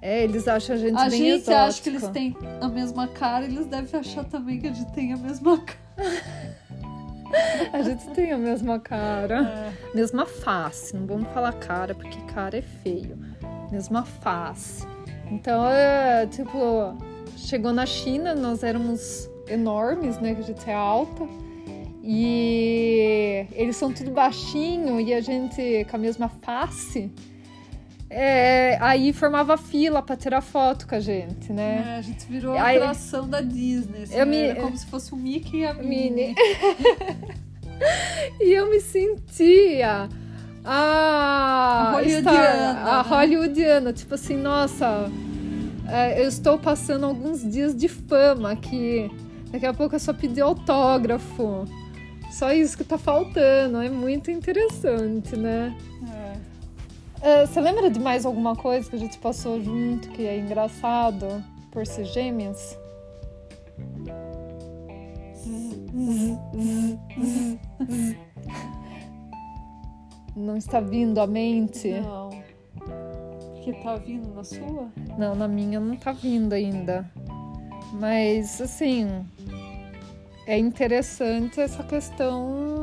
É, 0.00 0.24
eles 0.24 0.48
acham 0.48 0.74
a 0.74 0.78
gente 0.78 0.98
a 0.98 1.08
bem 1.08 1.10
gente 1.10 1.28
exótica. 1.42 1.62
acha 1.62 1.82
que 1.82 1.88
eles 1.88 2.08
têm 2.08 2.36
a 2.60 2.68
mesma 2.68 3.06
cara, 3.06 3.44
eles 3.44 3.66
devem 3.66 4.00
achar 4.00 4.24
também 4.24 4.58
que 4.58 4.66
a 4.66 4.72
gente 4.72 4.92
tem 4.92 5.12
a 5.12 5.16
mesma 5.16 5.58
cara. 5.62 6.56
a 7.72 7.82
gente 7.82 8.08
tem 8.10 8.32
a 8.32 8.38
mesma 8.38 8.78
cara. 8.78 9.72
É. 9.92 9.96
Mesma 9.96 10.26
face. 10.26 10.96
Não 10.96 11.06
vamos 11.06 11.28
falar 11.32 11.52
cara, 11.54 11.94
porque 11.94 12.18
cara 12.32 12.58
é 12.58 12.62
feio. 12.62 13.18
Mesma 13.70 14.04
face. 14.04 14.86
Então, 15.30 15.66
é, 15.66 16.26
tipo, 16.26 16.96
chegou 17.36 17.72
na 17.72 17.86
China, 17.86 18.34
nós 18.34 18.62
éramos 18.62 19.30
enormes, 19.48 20.18
né? 20.18 20.34
Que 20.34 20.40
a 20.40 20.44
gente 20.44 20.70
é 20.70 20.74
alta. 20.74 21.26
E 22.02 23.46
eles 23.52 23.76
são 23.76 23.92
tudo 23.92 24.10
baixinho 24.10 25.00
e 25.00 25.14
a 25.14 25.20
gente 25.20 25.86
com 25.88 25.96
a 25.96 25.98
mesma 25.98 26.28
face. 26.28 27.10
É, 28.14 28.76
aí 28.78 29.10
formava 29.10 29.56
fila 29.56 30.02
para 30.02 30.14
tirar 30.16 30.42
foto 30.42 30.86
com 30.86 30.94
a 30.94 31.00
gente, 31.00 31.50
né? 31.50 31.94
É, 31.94 31.96
a 31.96 32.02
gente 32.02 32.26
virou 32.26 32.54
a 32.54 32.70
atração 32.70 33.26
da 33.26 33.40
Disney. 33.40 34.02
Assim, 34.02 34.14
eu 34.14 34.26
me... 34.26 34.36
Era 34.36 34.60
como 34.60 34.76
se 34.76 34.84
fosse 34.86 35.14
o 35.14 35.16
Mickey 35.16 35.60
e 35.60 35.66
a 35.66 35.72
Minnie. 35.72 36.34
Minnie. 36.34 36.34
e 38.38 38.52
eu 38.52 38.68
me 38.68 38.80
sentia 38.80 40.10
a, 40.62 41.88
a 41.88 41.92
hollywoodiana, 41.92 42.80
a 42.80 43.02
né? 43.02 43.08
hollywoodiana, 43.08 43.92
tipo 43.94 44.14
assim, 44.14 44.36
nossa, 44.36 45.10
é, 45.88 46.22
eu 46.22 46.28
estou 46.28 46.58
passando 46.58 47.06
alguns 47.06 47.50
dias 47.50 47.74
de 47.74 47.88
fama 47.88 48.52
aqui. 48.52 49.10
Daqui 49.50 49.64
a 49.64 49.72
pouco 49.72 49.96
é 49.96 49.98
só 49.98 50.12
pedir 50.12 50.42
autógrafo. 50.42 51.64
Só 52.30 52.52
isso 52.52 52.76
que 52.76 52.84
tá 52.84 52.98
faltando. 52.98 53.78
É 53.78 53.88
muito 53.88 54.30
interessante, 54.30 55.34
né? 55.34 55.74
É. 56.14 56.21
Uh, 57.22 57.46
você 57.46 57.60
lembra 57.60 57.88
de 57.88 58.00
mais 58.00 58.26
alguma 58.26 58.56
coisa 58.56 58.90
que 58.90 58.96
a 58.96 58.98
gente 58.98 59.16
passou 59.18 59.62
junto 59.62 60.08
que 60.08 60.26
é 60.26 60.36
engraçado 60.38 61.42
por 61.70 61.86
ser 61.86 62.04
gêmeas? 62.04 62.76
Não 70.34 70.56
está 70.56 70.80
vindo 70.80 71.20
à 71.20 71.26
mente? 71.28 71.92
Não. 72.00 72.30
Que 73.62 73.72
tá 73.84 73.94
vindo 73.94 74.34
na 74.34 74.42
sua? 74.42 74.90
Não, 75.16 75.36
na 75.36 75.46
minha 75.46 75.78
não 75.78 75.96
tá 75.96 76.10
vindo 76.10 76.52
ainda. 76.52 77.08
Mas 77.92 78.60
assim, 78.60 79.24
é 80.46 80.58
interessante 80.58 81.60
essa 81.60 81.84
questão 81.84 82.81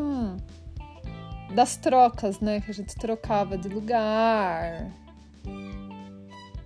das 1.53 1.75
trocas, 1.77 2.39
né? 2.39 2.61
Que 2.61 2.71
a 2.71 2.73
gente 2.73 2.95
trocava 2.95 3.57
de 3.57 3.67
lugar, 3.67 4.91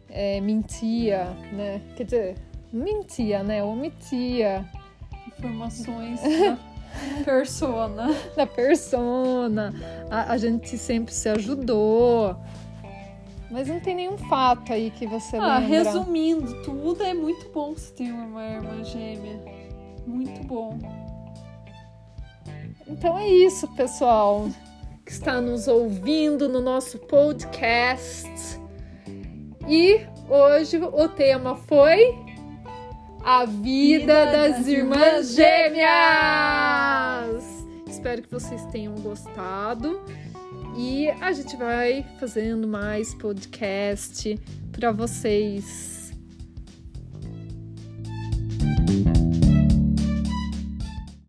é, 0.10 0.40
mentia, 0.42 1.26
né? 1.52 1.82
Quer 1.96 2.04
dizer, 2.04 2.36
mentia, 2.72 3.44
né? 3.44 3.64
Omitia 3.64 4.66
informações 5.28 6.22
da 6.22 6.58
persona. 7.26 8.16
Da 8.36 8.46
persona. 8.46 9.74
A, 10.10 10.34
a 10.34 10.38
gente 10.38 10.78
sempre 10.78 11.14
se 11.14 11.30
ajudou. 11.30 12.36
Mas 13.50 13.68
não 13.68 13.80
tem 13.80 13.96
nenhum 13.96 14.18
fato 14.18 14.74
aí 14.74 14.90
que 14.90 15.06
você 15.06 15.38
ah, 15.38 15.60
lembra. 15.60 15.68
resumindo 15.68 16.64
tudo, 16.64 17.04
é 17.04 17.14
muito 17.14 17.50
bom 17.50 17.74
você 17.74 17.94
ter 17.94 18.12
uma 18.12 18.44
irmã 18.44 18.84
gêmea. 18.84 19.40
Muito 20.08 20.44
bom. 20.48 20.80
Então 22.88 23.18
é 23.18 23.28
isso, 23.28 23.68
pessoal, 23.76 24.48
que 25.06 25.12
está 25.12 25.42
nos 25.42 25.68
ouvindo 25.68 26.48
no 26.48 26.62
nosso 26.62 26.98
podcast. 27.00 28.30
E 29.68 30.02
hoje 30.30 30.78
o 30.78 31.08
tema 31.10 31.56
foi 31.56 32.16
a 33.24 33.46
vida, 33.46 34.26
vida 34.26 34.26
das, 34.26 34.58
das, 34.58 34.68
irmãs 34.68 35.34
gêmeas. 35.36 35.84
Espero 37.88 38.22
que 38.22 38.32
vocês 38.32 38.66
tenham 38.68 38.96
gostado. 38.96 40.02
E 40.76 41.10
a 41.22 41.32
gente 41.32 41.56
vai 41.56 42.06
fazendo 42.20 42.68
mais 42.68 43.14
podcast 43.14 44.40
para 44.72 44.92
vocês 44.92 45.93